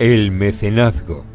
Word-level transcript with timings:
El 0.00 0.30
mecenazgo. 0.30 1.26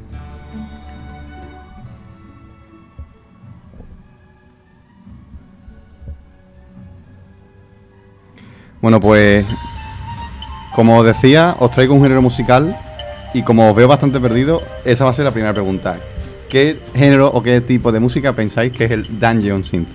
Bueno, 8.81 8.99
pues 8.99 9.45
como 10.73 10.97
os 10.97 11.05
decía, 11.05 11.55
os 11.59 11.69
traigo 11.69 11.93
un 11.93 12.01
género 12.01 12.23
musical 12.23 12.75
y 13.35 13.43
como 13.43 13.69
os 13.69 13.75
veo 13.75 13.87
bastante 13.87 14.19
perdido, 14.19 14.63
esa 14.83 15.03
va 15.05 15.11
a 15.11 15.13
ser 15.13 15.25
la 15.25 15.31
primera 15.31 15.53
pregunta. 15.53 15.95
¿Qué 16.49 16.79
género 16.95 17.27
o 17.27 17.43
qué 17.43 17.61
tipo 17.61 17.91
de 17.91 17.99
música 17.99 18.33
pensáis 18.33 18.71
que 18.71 18.85
es 18.85 18.91
el 18.91 19.19
Dungeon 19.19 19.63
Synth? 19.63 19.89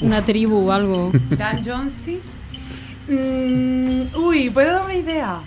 Una 0.00 0.22
tribu 0.22 0.68
o 0.68 0.70
algo. 0.70 1.10
Dungeon 1.30 1.90
sí. 1.90 2.20
Mm, 3.08 4.16
uy, 4.16 4.50
¿puedo 4.50 4.72
dar 4.72 4.84
una 4.84 4.94
idea? 4.94 5.38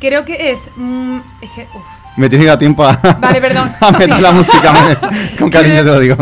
Creo 0.00 0.24
que 0.24 0.50
es. 0.50 0.58
mm, 0.76 1.18
es 1.42 1.50
que. 1.50 1.68
uf. 1.72 1.99
Me 2.16 2.28
tienes 2.28 2.44
que 2.46 2.48
dar 2.48 2.58
tiempo 2.58 2.84
a, 2.84 2.92
Vale, 3.20 3.40
perdón. 3.40 3.70
a 3.80 3.90
meter 3.92 4.20
la 4.20 4.32
música 4.32 4.72
me- 4.72 5.36
con 5.38 5.50
cariño, 5.50 5.78
te 5.78 5.84
lo 5.84 6.00
digo. 6.00 6.16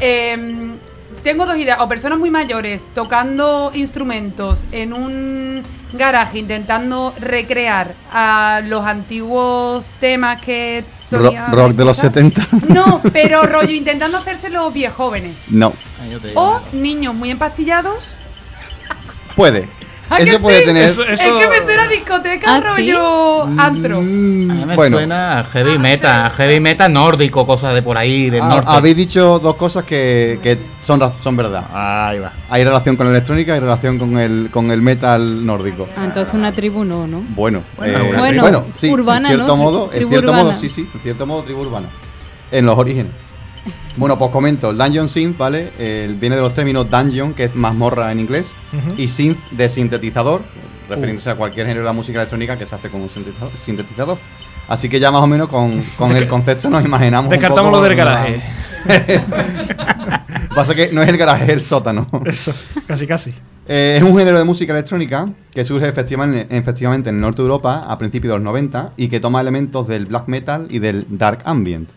Em, 0.00 0.76
tengo 1.22 1.46
dos 1.46 1.56
ideas. 1.56 1.80
O 1.80 1.88
personas 1.88 2.18
muy 2.18 2.30
mayores 2.30 2.82
tocando 2.94 3.70
instrumentos 3.74 4.64
en 4.72 4.92
un 4.92 5.62
garaje 5.94 6.38
intentando 6.38 7.14
recrear 7.18 7.94
a 8.12 8.60
los 8.64 8.84
antiguos 8.84 9.90
temas 10.00 10.40
que 10.42 10.84
Ro- 11.10 11.32
rock 11.50 11.72
de 11.72 11.84
los 11.86 11.98
escuchar. 12.04 12.30
70. 12.32 12.46
No, 12.74 13.00
pero 13.12 13.42
rollo 13.44 13.72
intentando 13.72 14.18
hacerse 14.18 14.50
los 14.50 14.72
jóvenes. 14.94 15.36
No, 15.48 15.72
O 16.34 16.60
niños 16.72 17.14
muy 17.14 17.30
empastillados. 17.30 18.04
puede. 19.34 19.68
¿A 20.10 20.16
que 20.16 20.22
Ese 20.22 20.38
puede 20.38 20.60
sí? 20.60 20.64
tener. 20.64 20.88
Eso- 20.88 21.04
Es 21.04 21.20
que 21.20 21.46
me 21.48 21.58
suena 21.66 21.82
a 21.84 21.88
discoteca 21.88 22.46
¿Ah, 22.56 22.60
sí? 22.60 22.66
rollo 22.66 23.44
antro. 23.58 24.00
Mm, 24.00 24.50
A 24.50 24.54
mí 24.54 24.64
me 24.64 24.74
bueno, 24.74 24.96
suena 24.96 25.40
a 25.40 25.44
heavy 25.44 25.78
metal, 25.78 26.26
a 26.26 26.30
heavy 26.30 26.60
metal 26.60 26.92
nórdico, 26.92 27.46
cosas 27.46 27.74
de 27.74 27.82
por 27.82 27.98
ahí, 27.98 28.30
del 28.30 28.42
ha- 28.42 28.48
norte. 28.48 28.70
habéis 28.70 28.96
dicho 28.96 29.38
dos 29.38 29.56
cosas 29.56 29.84
que, 29.84 30.40
que 30.42 30.58
son, 30.78 31.00
son 31.18 31.36
verdad. 31.36 31.64
Ahí 31.72 32.18
va. 32.20 32.32
Hay 32.48 32.64
relación 32.64 32.96
con 32.96 33.06
la 33.06 33.12
electrónica 33.12 33.56
y 33.56 33.60
relación 33.60 33.98
con 33.98 34.18
el, 34.18 34.48
con 34.50 34.70
el 34.70 34.80
metal 34.80 35.44
nórdico. 35.44 35.86
Ah, 35.96 36.04
entonces 36.04 36.32
una 36.32 36.52
tribu 36.52 36.84
no, 36.84 37.06
¿no? 37.06 37.22
Bueno, 37.30 37.62
Bueno, 37.76 37.98
eh, 37.98 38.02
una 38.10 38.26
tribu. 38.28 38.40
bueno, 38.42 38.64
sí, 38.76 38.90
Urbana, 38.90 39.28
en 39.30 39.34
cierto 39.36 39.56
¿no? 39.56 39.62
modo, 39.62 39.90
en 39.92 40.08
cierto 40.08 40.26
urbana. 40.30 40.42
modo, 40.44 40.54
sí, 40.54 40.68
sí, 40.68 40.88
en 40.94 41.00
cierto 41.00 41.26
modo 41.26 41.42
tribu 41.42 41.60
urbana. 41.60 41.88
En 42.50 42.64
los 42.64 42.78
orígenes. 42.78 43.12
Bueno, 43.96 44.18
pues 44.18 44.30
comento, 44.30 44.70
el 44.70 44.78
Dungeon 44.78 45.08
Synth, 45.08 45.36
¿vale? 45.36 45.70
Eh, 45.78 46.14
viene 46.18 46.36
de 46.36 46.42
los 46.42 46.54
términos 46.54 46.90
dungeon, 46.90 47.34
que 47.34 47.44
es 47.44 47.54
mazmorra 47.54 48.12
en 48.12 48.20
inglés, 48.20 48.52
y 48.96 49.08
synth 49.08 49.38
de 49.50 49.68
sintetizador, 49.68 50.42
refiriéndose 50.88 51.30
a 51.30 51.36
cualquier 51.36 51.66
género 51.66 51.80
de 51.82 51.86
la 51.86 51.92
música 51.92 52.18
electrónica 52.18 52.58
que 52.58 52.66
se 52.66 52.74
hace 52.74 52.90
con 52.90 53.00
un 53.00 53.10
sintetizador. 53.10 53.56
sintetizador. 53.56 54.18
Así 54.68 54.88
que 54.88 55.00
ya 55.00 55.10
más 55.10 55.22
o 55.22 55.26
menos 55.26 55.48
con, 55.48 55.82
con 55.96 56.14
el 56.16 56.28
concepto 56.28 56.68
nos 56.68 56.84
imaginamos. 56.84 57.30
Descartamos 57.30 57.72
lo 57.72 57.82
del 57.82 57.96
garaje. 57.96 58.42
Pasa 60.54 60.74
que 60.74 60.90
no 60.92 61.02
es 61.02 61.08
el 61.08 61.16
garaje, 61.16 61.44
es 61.44 61.50
el 61.50 61.62
sótano. 61.62 62.06
Eso, 62.24 62.52
casi 62.86 63.06
casi. 63.06 63.32
Eh, 63.66 63.96
es 63.98 64.02
un 64.02 64.16
género 64.16 64.38
de 64.38 64.44
música 64.44 64.72
electrónica 64.72 65.26
que 65.52 65.62
surge 65.62 65.86
efectivamente, 65.88 66.46
efectivamente 66.56 67.10
en 67.10 67.16
el 67.16 67.20
norte 67.20 67.42
de 67.42 67.48
Europa 67.48 67.84
a 67.86 67.98
principios 67.98 68.32
de 68.32 68.38
los 68.38 68.44
90 68.44 68.92
y 68.96 69.08
que 69.08 69.20
toma 69.20 69.40
elementos 69.40 69.86
del 69.86 70.06
black 70.06 70.26
metal 70.28 70.66
y 70.70 70.78
del 70.78 71.06
dark 71.08 71.40
ambient. 71.44 71.88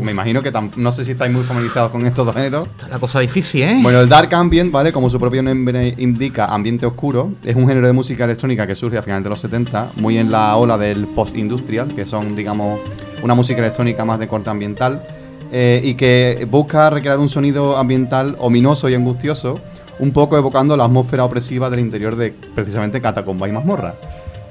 Me 0.00 0.12
imagino 0.12 0.42
que 0.42 0.52
tam- 0.52 0.70
no 0.76 0.92
sé 0.92 1.04
si 1.04 1.12
estáis 1.12 1.32
muy 1.32 1.42
familiarizados 1.42 1.90
con 1.90 2.04
estos 2.06 2.26
dos 2.26 2.34
géneros. 2.34 2.66
Está 2.66 2.88
la 2.88 2.98
cosa 2.98 3.20
difícil, 3.20 3.62
¿eh? 3.62 3.78
Bueno, 3.82 4.00
el 4.00 4.08
dark 4.08 4.32
ambient, 4.34 4.70
¿vale? 4.72 4.92
Como 4.92 5.08
su 5.10 5.18
propio 5.18 5.42
nombre 5.42 5.94
indica, 5.98 6.46
ambiente 6.46 6.86
oscuro, 6.86 7.32
es 7.44 7.56
un 7.56 7.66
género 7.66 7.86
de 7.86 7.92
música 7.92 8.24
electrónica 8.24 8.66
que 8.66 8.74
surge 8.74 8.98
a 8.98 9.02
finales 9.02 9.24
de 9.24 9.30
los 9.30 9.40
70, 9.40 9.90
muy 9.96 10.18
en 10.18 10.30
la 10.30 10.56
ola 10.56 10.76
del 10.78 11.06
post-industrial, 11.06 11.88
que 11.94 12.04
son, 12.06 12.36
digamos, 12.36 12.80
una 13.22 13.34
música 13.34 13.60
electrónica 13.60 14.04
más 14.04 14.18
de 14.18 14.28
corte 14.28 14.50
ambiental, 14.50 15.02
eh, 15.52 15.80
y 15.84 15.94
que 15.94 16.46
busca 16.50 16.90
recrear 16.90 17.18
un 17.18 17.28
sonido 17.28 17.76
ambiental 17.76 18.36
ominoso 18.38 18.88
y 18.88 18.94
angustioso, 18.94 19.58
un 19.98 20.10
poco 20.12 20.36
evocando 20.36 20.76
la 20.76 20.84
atmósfera 20.84 21.24
opresiva 21.24 21.70
del 21.70 21.80
interior 21.80 22.16
de 22.16 22.34
precisamente 22.54 23.00
Catacomba 23.00 23.48
y 23.48 23.52
Mazmorra. 23.52 23.94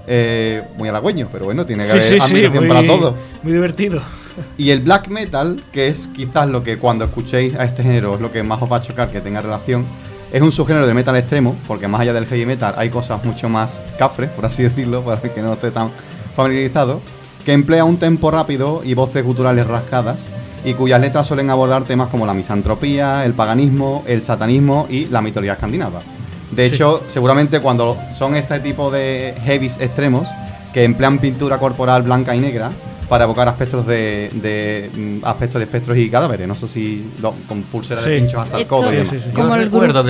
Eh, 0.07 0.61
muy 0.77 0.87
halagüeño, 0.89 1.29
pero 1.31 1.45
bueno, 1.45 1.65
tiene 1.65 1.83
que 1.83 1.89
Sí, 1.89 1.97
haber 1.97 2.03
sí, 2.09 2.15
sí. 2.19 2.21
ambientación 2.25 2.63
Muy, 2.67 2.75
para 2.75 2.87
todo. 2.87 3.15
muy 3.43 3.53
divertido. 3.53 3.99
Y 4.57 4.69
el 4.71 4.81
black 4.81 5.07
metal, 5.09 5.61
que 5.71 5.87
es 5.87 6.07
quizás 6.13 6.47
lo 6.47 6.63
que 6.63 6.77
cuando 6.77 7.05
escuchéis 7.05 7.55
a 7.55 7.63
este 7.65 7.83
género 7.83 8.15
es 8.15 8.21
lo 8.21 8.31
que 8.31 8.43
más 8.43 8.61
os 8.61 8.71
va 8.71 8.77
a 8.77 8.81
chocar 8.81 9.07
que 9.09 9.21
tenga 9.21 9.41
relación, 9.41 9.85
es 10.31 10.41
un 10.41 10.51
subgénero 10.51 10.85
de 10.87 10.93
metal 10.93 11.15
extremo, 11.15 11.55
porque 11.67 11.87
más 11.87 12.01
allá 12.01 12.13
del 12.13 12.25
heavy 12.25 12.45
metal 12.45 12.73
hay 12.77 12.89
cosas 12.89 13.23
mucho 13.23 13.47
más 13.47 13.79
cafres, 13.97 14.29
por 14.31 14.45
así 14.45 14.63
decirlo, 14.63 15.01
para 15.03 15.21
el 15.21 15.31
que 15.31 15.41
no 15.41 15.53
esté 15.53 15.71
tan 15.71 15.91
familiarizado, 16.35 17.01
que 17.45 17.53
emplea 17.53 17.85
un 17.85 17.97
tempo 17.97 18.31
rápido 18.31 18.81
y 18.83 18.93
voces 18.95 19.23
guturales 19.23 19.67
rasgadas, 19.67 20.25
y 20.65 20.73
cuyas 20.73 20.99
letras 20.99 21.27
suelen 21.27 21.49
abordar 21.51 21.83
temas 21.83 22.09
como 22.09 22.25
la 22.25 22.33
misantropía, 22.33 23.23
el 23.23 23.33
paganismo, 23.33 24.03
el 24.07 24.23
satanismo 24.23 24.87
y 24.89 25.05
la 25.05 25.21
mitología 25.21 25.53
escandinava. 25.53 25.99
De 26.51 26.67
Sí. 26.69 26.75
hecho, 26.75 27.03
seguramente 27.07 27.59
cuando 27.59 27.97
son 28.17 28.35
este 28.35 28.59
tipo 28.59 28.89
de 28.89 29.35
heavies 29.45 29.77
extremos, 29.79 30.27
que 30.73 30.83
emplean 30.83 31.19
pintura 31.19 31.59
corporal 31.59 32.01
blanca 32.01 32.35
y 32.35 32.39
negra, 32.39 32.71
para 33.09 33.25
evocar 33.25 33.47
aspectos 33.47 33.85
de, 33.85 34.29
de, 34.33 34.89
mm, 35.21 35.25
aspectos 35.25 35.59
de 35.59 35.65
espectros 35.65 35.97
y 35.97 36.09
cadáveres. 36.09 36.47
No 36.47 36.55
sé 36.55 36.67
si 36.67 37.11
lo- 37.21 37.33
con 37.47 37.61
pulseras 37.63 38.03
de 38.05 38.15
Sí. 38.15 38.19
pinchos 38.21 38.41
hasta 38.41 38.57
el 38.57 38.65
codo. 38.67 38.89
Sí, 38.89 38.97
sí, 39.05 39.19
sí. 39.19 39.27
Yo 39.27 39.33
como 39.33 39.55
el 39.55 39.63
recuerdo 39.65 40.03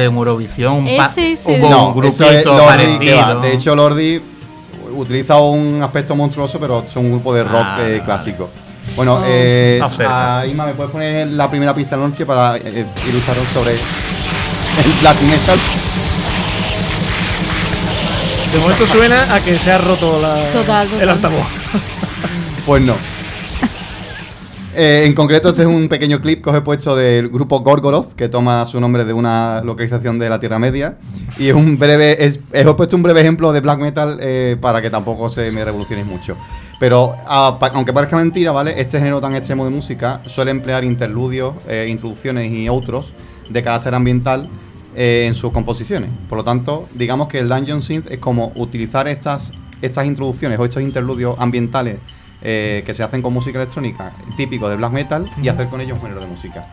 es 0.88 1.48
el- 1.48 1.62
hubo 1.62 1.70
No, 1.70 1.84
un 1.84 1.90
es 1.90 1.96
grupito 1.96 2.24
Lordi, 2.58 3.00
que 3.00 3.14
va. 3.14 3.22
parecido. 3.22 3.42
De 3.42 3.54
hecho, 3.54 3.76
Lordi 3.76 4.22
utiliza 4.96 5.36
un 5.40 5.82
aspecto 5.84 6.16
monstruoso, 6.16 6.60
pero 6.60 6.86
son 6.88 7.06
un 7.06 7.12
grupo 7.14 7.34
de 7.34 7.44
rock 7.44 7.54
Ah, 7.66 7.78
eh, 7.82 7.84
vale. 7.84 8.04
clásico. 8.04 8.50
Bueno, 8.96 9.16
Oh. 9.16 9.26
eh, 9.28 9.82
a 10.08 10.46
Ima, 10.50 10.66
¿me 10.68 10.74
puedes 10.74 10.92
poner 10.92 11.28
la 11.28 11.50
primera 11.50 11.74
pista 11.74 11.96
de 11.98 12.02
la 12.04 12.08
noche 12.08 12.26
para 12.26 12.56
eh, 12.58 12.86
ilustraros 13.10 13.44
sobre 13.54 13.72
el 13.74 14.92
black 15.02 15.22
metal? 15.22 15.60
De 18.54 18.60
momento 18.62 18.86
suena 18.88 19.34
a 19.36 19.40
que 19.42 19.60
se 19.60 19.72
ha 19.72 19.78
roto 19.80 20.20
la, 20.22 20.36
Total, 20.54 20.88
total. 20.88 21.02
el 21.02 21.10
altavoz. 21.10 21.46
Pues 22.66 22.82
no. 22.82 22.96
Eh, 24.78 25.06
en 25.06 25.14
concreto, 25.14 25.48
este 25.48 25.62
es 25.62 25.70
un 25.70 25.88
pequeño 25.88 26.20
clip 26.20 26.44
que 26.44 26.50
os 26.50 26.56
he 26.58 26.60
puesto 26.60 26.98
del 26.98 27.30
grupo 27.30 27.62
Gorgoroth, 27.62 28.12
que 28.12 28.28
toma 28.28 28.66
su 28.66 28.78
nombre 28.82 29.06
de 29.06 29.14
una 29.14 29.62
localización 29.64 30.20
de 30.20 30.28
la 30.28 30.38
Tierra 30.38 30.60
Media. 30.60 30.98
Y 31.38 31.48
es 31.48 31.54
un 31.54 31.80
breve. 31.80 32.26
Es, 32.26 32.42
os 32.50 32.60
he 32.60 32.74
puesto 32.74 32.98
un 32.98 33.02
breve 33.02 33.22
ejemplo 33.22 33.54
de 33.54 33.62
black 33.62 33.80
metal 33.80 34.18
eh, 34.20 34.58
para 34.60 34.82
que 34.82 34.90
tampoco 34.90 35.30
se 35.30 35.50
me 35.54 35.64
revolucionéis 35.64 36.06
mucho. 36.06 36.36
Pero, 36.78 37.16
aunque 37.26 37.94
parezca 37.94 38.18
mentira, 38.18 38.52
¿vale? 38.52 38.74
Este 38.78 38.98
género 38.98 39.22
tan 39.22 39.34
extremo 39.34 39.64
de 39.64 39.72
música 39.72 40.20
suele 40.26 40.52
emplear 40.52 40.84
interludios, 40.84 41.56
eh, 41.70 41.88
introducciones 41.88 42.52
y 42.52 42.68
otros 42.68 43.14
de 43.50 43.64
carácter 43.64 43.96
ambiental 43.96 44.50
eh, 44.94 45.24
en 45.26 45.36
sus 45.36 45.54
composiciones. 45.54 46.10
Por 46.28 46.40
lo 46.40 46.44
tanto, 46.44 46.90
digamos 46.94 47.30
que 47.30 47.40
el 47.40 47.48
Dungeon 47.48 47.82
Synth 47.82 48.12
es 48.12 48.18
como 48.18 48.52
utilizar 48.56 49.08
estas, 49.08 49.54
estas 49.82 50.06
introducciones 50.06 50.60
o 50.60 50.66
estos 50.66 50.84
interludios 50.84 51.38
ambientales 51.40 52.00
eh, 52.42 52.84
que 52.86 52.94
se 52.94 53.02
hacen 53.02 53.22
con 53.22 53.34
música 53.34 53.58
electrónica 53.58 54.12
típico 54.36 54.68
de 54.70 54.76
black 54.76 54.92
metal 54.92 55.32
y 55.42 55.48
hacer 55.48 55.68
con 55.68 55.82
ellos 55.82 55.94
un 55.94 56.02
género 56.02 56.22
de 56.22 56.28
música. 56.28 56.64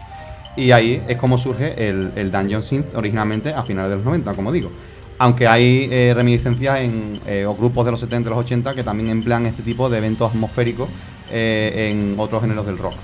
Y 0.57 0.73
ahí 0.73 1.03
es 1.09 1.17
como 1.17 1.39
surge 1.39 1.89
el, 1.89 2.13
el 2.17 2.31
Dungeon 2.31 2.63
Synth 2.63 2.95
originalmente 2.95 3.55
a 3.55 3.63
finales 3.63 3.91
de 3.91 3.97
los 3.97 4.05
90, 4.05 4.35
como 4.35 4.53
digo. 4.53 4.71
Aunque 5.19 5.47
hay 5.47 5.89
eh, 5.91 6.13
reminiscencias 6.15 6.81
en 6.81 7.21
eh, 7.27 7.47
o 7.47 7.55
grupos 7.55 7.85
de 7.85 7.93
los 7.93 8.01
70 8.01 8.29
y 8.29 8.31
los 8.31 8.41
80 8.41 8.75
que 8.75 8.83
también 8.83 9.09
emplean 9.09 9.47
este 9.47 9.63
tipo 9.63 9.89
de 9.89 9.99
eventos 9.99 10.31
atmosféricos 10.31 10.89
en 11.35 12.17
otros 12.19 12.43
géneros 12.43 12.67
del 12.67 12.77
rock. 12.77 12.95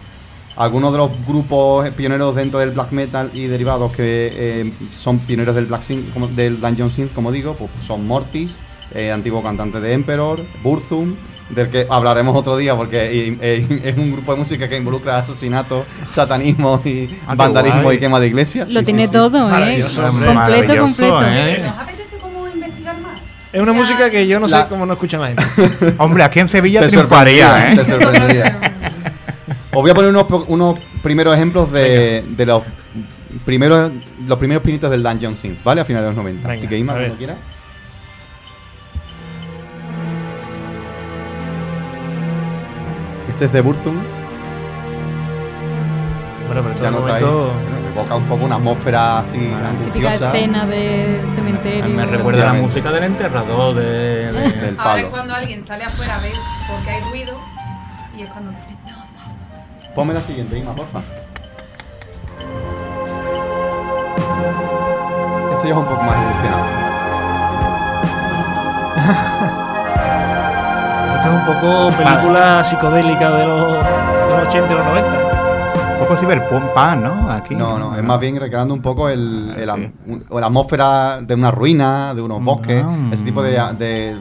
Algunos 0.57 0.93
de 0.93 0.99
los 0.99 1.11
grupos 1.27 1.89
pioneros 1.91 2.35
dentro 2.35 2.59
del 2.59 2.73
black 2.73 2.93
metal 2.93 3.31
y 3.33 3.47
derivados 3.47 3.93
que 3.93 4.71
son 4.93 5.19
pioneros 5.21 5.55
del 5.55 5.65
black 5.65 5.81
synth, 5.81 6.13
como, 6.13 6.27
del 6.27 6.61
Dungeon 6.61 6.91
Synth, 6.91 7.15
como 7.15 7.33
digo, 7.33 7.55
pues 7.55 7.71
son 7.87 8.07
Mortis, 8.07 8.57
antiguo 9.15 9.43
cantante 9.43 9.81
de 9.81 9.95
Emperor, 9.95 10.45
Burzum, 10.63 11.15
del 11.51 11.69
que 11.69 11.87
hablaremos 11.89 12.37
otro 12.37 12.57
día 12.57 12.75
porque 12.75 13.35
eh, 13.41 13.81
es 13.85 13.97
un 13.97 14.13
grupo 14.13 14.33
de 14.33 14.39
música 14.39 14.69
que 14.69 14.77
involucra 14.77 15.19
asesinato, 15.19 15.85
satanismo 16.11 16.81
y 16.85 17.09
Ah, 17.27 17.35
vandalismo 17.35 17.83
guay. 17.83 17.97
y 17.97 18.01
quema 18.01 18.21
de 18.21 18.27
iglesias. 18.27 18.71
Lo 18.71 18.81
Sí, 18.81 18.87
tiene 18.87 19.03
sí, 19.03 19.07
sí. 19.09 19.13
todo, 19.13 19.39
¿eh? 19.49 19.51
Maravilloso, 19.51 20.07
hombre. 20.09 20.27
Completo, 20.27 20.35
Maravilloso, 20.67 21.09
completo. 21.09 21.23
¿eh? 21.25 21.63
¿Nos 21.65 21.79
apetece 21.79 22.17
como 22.21 22.49
investigar 22.49 23.01
más? 23.01 23.19
Es 23.53 23.61
una 23.61 23.73
música 23.73 24.11
que 24.11 24.27
yo 24.27 24.39
no 24.41 24.47
La- 24.47 24.63
sé 24.65 24.69
cómo 24.69 24.85
no 24.85 24.93
escucha 24.93 25.17
la 25.19 25.27
gente. 25.29 25.43
Hombre, 25.99 26.23
aquí 26.25 26.41
en 26.41 26.49
Sevilla 26.49 26.81
Te 26.81 26.91
sorprendería, 26.91 27.73
¿eh? 27.73 27.77
te 27.77 27.85
sorprendería. 27.85 28.59
Os 29.73 29.83
voy 29.83 29.91
a 29.91 29.95
poner 29.95 30.11
unos, 30.11 30.25
po- 30.25 30.45
unos 30.49 30.79
primeros 31.03 31.35
ejemplos 31.35 31.71
de, 31.73 32.25
de 32.29 32.47
los 32.47 32.63
primeros 33.45 33.93
los 34.27 34.39
primeros 34.39 34.63
pinitos 34.63 34.91
del 34.91 35.03
Dungeon 35.03 35.37
Synth, 35.37 35.63
¿vale? 35.63 35.81
A 35.81 35.85
finales 35.85 36.09
de 36.11 36.15
los 36.15 36.17
90. 36.25 36.49
Venga, 36.49 36.59
Así 36.59 36.69
que 36.69 36.79
Ima, 36.79 36.95
cuando 36.95 37.15
quieras. 37.17 37.37
Este 43.39 43.45
es 43.47 43.53
de 43.53 43.61
Burzum. 43.61 43.95
Bueno, 46.49 46.63
pero 46.65 46.75
Ya 46.75 46.83
de 46.87 46.91
notáis. 46.91 47.25
momento... 47.25 47.53
bueno, 47.55 47.89
evoca 47.95 48.15
un 48.17 48.25
poco 48.25 48.45
una 48.47 48.57
atmósfera 48.57 49.21
así 49.21 49.39
Típica 49.39 49.69
angustiosa 49.69 50.27
escena 50.27 50.67
del 50.67 51.21
cementerio. 51.37 51.89
Me 51.95 52.05
recuerda 52.07 52.47
la 52.47 52.53
música 52.55 52.91
del 52.91 53.05
enterrador, 53.05 53.77
de, 53.77 54.33
de- 54.33 54.33
del 54.61 54.75
Ahora 54.77 54.83
palo. 54.95 54.99
es 54.99 55.07
cuando 55.13 55.35
alguien 55.35 55.63
sale 55.65 55.85
afuera 55.85 56.17
a 56.17 56.21
ver 56.21 56.33
porque 56.67 56.91
hay 56.91 57.01
ruido 57.11 57.39
y 58.17 58.23
es 58.23 58.31
cuando 58.31 58.51
no 58.51 58.59
sabes. 58.59 59.89
Ponme 59.95 60.15
la 60.15 60.21
siguiente, 60.21 60.59
Ima, 60.59 60.75
porfa. 60.75 60.99
Esto 65.53 65.63
ya 65.65 65.71
es 65.71 65.77
un 65.77 65.85
poco 65.85 66.03
más 66.03 66.17
evolucionado. 66.17 66.89
Esto 71.19 71.31
es 71.31 71.35
un 71.35 71.45
poco 71.47 71.91
película 71.97 72.63
psicodélica 72.65 73.31
de 73.31 73.47
los, 73.47 73.73
de 73.73 74.37
los 74.39 74.49
80 74.49 74.73
y 74.73 74.77
los 74.77 74.87
90. 74.87 75.35
Un 75.95 75.99
poco 76.07 76.17
cyberpunk, 76.17 76.65
¿no? 77.03 77.31
Aquí. 77.31 77.55
No, 77.57 77.79
no, 77.79 77.97
es 77.97 78.05
más 78.05 78.21
bien 78.21 78.39
recreando 78.39 78.73
un 78.73 78.81
poco 78.83 79.09
el, 79.09 79.53
el 79.57 79.69
am- 79.69 79.81
sí. 79.87 79.93
un- 80.07 80.25
o 80.29 80.39
la 80.41 80.47
atmósfera 80.47 81.21
de 81.21 81.35
una 81.35 81.51
ruina, 81.51 82.15
de 82.15 82.23
unos 82.23 82.43
bosques, 82.43 82.85
Ah. 82.87 82.95
ese 83.13 83.25
tipo 83.25 83.43
de, 83.43 83.51
de- 83.79 84.21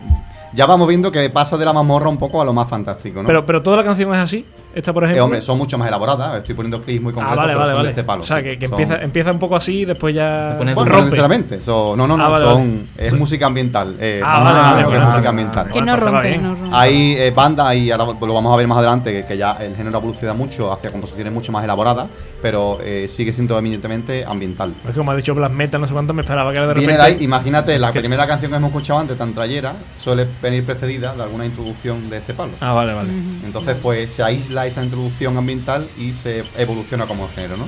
Ya 0.53 0.65
vamos 0.65 0.87
viendo 0.87 1.11
que 1.11 1.29
pasa 1.29 1.57
de 1.57 1.65
la 1.65 1.73
mazmorra 1.73 2.07
un 2.09 2.17
poco 2.17 2.41
a 2.41 2.45
lo 2.45 2.53
más 2.53 2.69
fantástico, 2.69 3.21
¿no? 3.21 3.27
Pero, 3.27 3.45
pero 3.45 3.61
toda 3.61 3.77
la 3.77 3.83
canción 3.83 4.13
es 4.13 4.19
así. 4.21 4.45
Esta, 4.73 4.93
por 4.93 5.03
Eh, 5.03 5.07
ejemplo. 5.07 5.25
hombre, 5.25 5.41
son 5.41 5.57
mucho 5.57 5.77
más 5.77 5.87
elaboradas. 5.87 6.37
Estoy 6.37 6.55
poniendo 6.55 6.81
clips 6.83 7.01
muy 7.03 7.11
ah, 7.11 7.15
concretos, 7.15 7.37
vale, 7.37 7.47
pero 7.53 7.59
vale, 7.59 7.69
son 7.71 7.77
vale. 7.77 7.87
de 7.87 7.91
este 7.91 8.03
palo. 8.03 8.21
o 8.21 8.25
sea, 8.25 8.43
que, 8.43 8.57
que 8.59 8.67
Son- 8.67 8.79
empieza, 8.79 9.03
empieza 9.03 9.31
un 9.31 9.39
poco 9.39 9.55
así 9.55 9.79
y 9.81 9.85
después 9.85 10.13
ya. 10.15 10.53
Bueno, 10.57 10.73
no 10.75 10.85
rompe. 10.85 11.03
necesariamente. 11.05 11.59
so- 11.63 11.95
no, 11.95 12.07
no, 12.07 12.15
no. 12.15 12.25
Ah, 12.25 12.29
vale, 12.29 12.45
son, 12.45 12.85
vale. 12.95 13.07
Es 13.07 13.13
música 13.13 13.45
ambiental. 13.47 13.95
eh, 13.99 14.21
Ah, 14.23 14.37
no, 14.39 14.43
vale, 14.45 14.57
no, 14.57 14.61
vale, 14.63 14.81
no, 14.83 14.89
que 14.89 14.97
es 14.97 15.03
música 15.03 15.29
ambiental. 15.29 15.67
Que 15.71 15.81
no 15.81 15.91
pues 15.97 16.03
rompe, 16.03 16.37
no 16.37 16.55
rompe. 16.55 16.69
Hay 16.75 17.13
eh, 17.17 17.31
bandas, 17.35 17.75
y 17.75 17.91
ahora 17.91 18.05
lo 18.05 18.33
vamos 18.33 18.53
a 18.53 18.57
ver 18.57 18.67
más 18.67 18.77
adelante, 18.77 19.11
que, 19.13 19.27
que 19.27 19.37
ya 19.37 19.53
el 19.59 19.75
género 19.75 19.97
evoluciona 19.97 20.33
mucho 20.33 20.71
hacia 20.71 20.91
composiciones 20.91 21.33
mucho 21.33 21.51
más 21.51 21.63
elaboradas, 21.63 22.07
pero 22.41 22.77
eh, 22.83 23.07
sigue 23.07 23.33
siendo 23.33 23.57
eminentemente 23.57 24.23
ambiental. 24.25 24.73
Es 24.85 24.91
que 24.91 24.97
como 24.97 25.11
ha 25.11 25.15
dicho 25.15 25.33
Black 25.35 25.51
Metal, 25.51 25.81
no 25.81 25.87
sé 25.87 25.93
cuánto, 25.93 26.13
me 26.13 26.21
esperaba 26.21 26.51
que 26.51 26.59
era 26.59 26.67
de 26.67 26.73
Viene 26.75 26.93
repente. 26.93 27.11
de 27.11 27.17
ahí, 27.19 27.23
imagínate, 27.25 27.77
la 27.79 27.91
primera 27.91 28.27
canción 28.27 28.51
que 28.51 28.57
hemos 28.57 28.69
escuchado 28.69 28.99
antes, 28.99 29.17
tan 29.17 29.33
trayera, 29.33 29.73
suele 29.99 30.27
venir 30.41 30.65
precedida 30.65 31.15
de 31.15 31.23
alguna 31.23 31.45
introducción 31.45 32.09
de 32.09 32.17
este 32.17 32.33
palo. 32.33 32.53
Ah, 32.59 32.73
vale, 32.73 32.93
vale. 32.93 33.09
Entonces, 33.45 33.75
pues 33.81 34.11
se 34.11 34.23
aísla 34.23 34.65
esa 34.65 34.83
introducción 34.83 35.37
ambiental 35.37 35.87
y 35.97 36.13
se 36.13 36.43
evoluciona 36.57 37.05
como 37.05 37.27
género, 37.29 37.57
¿no? 37.57 37.67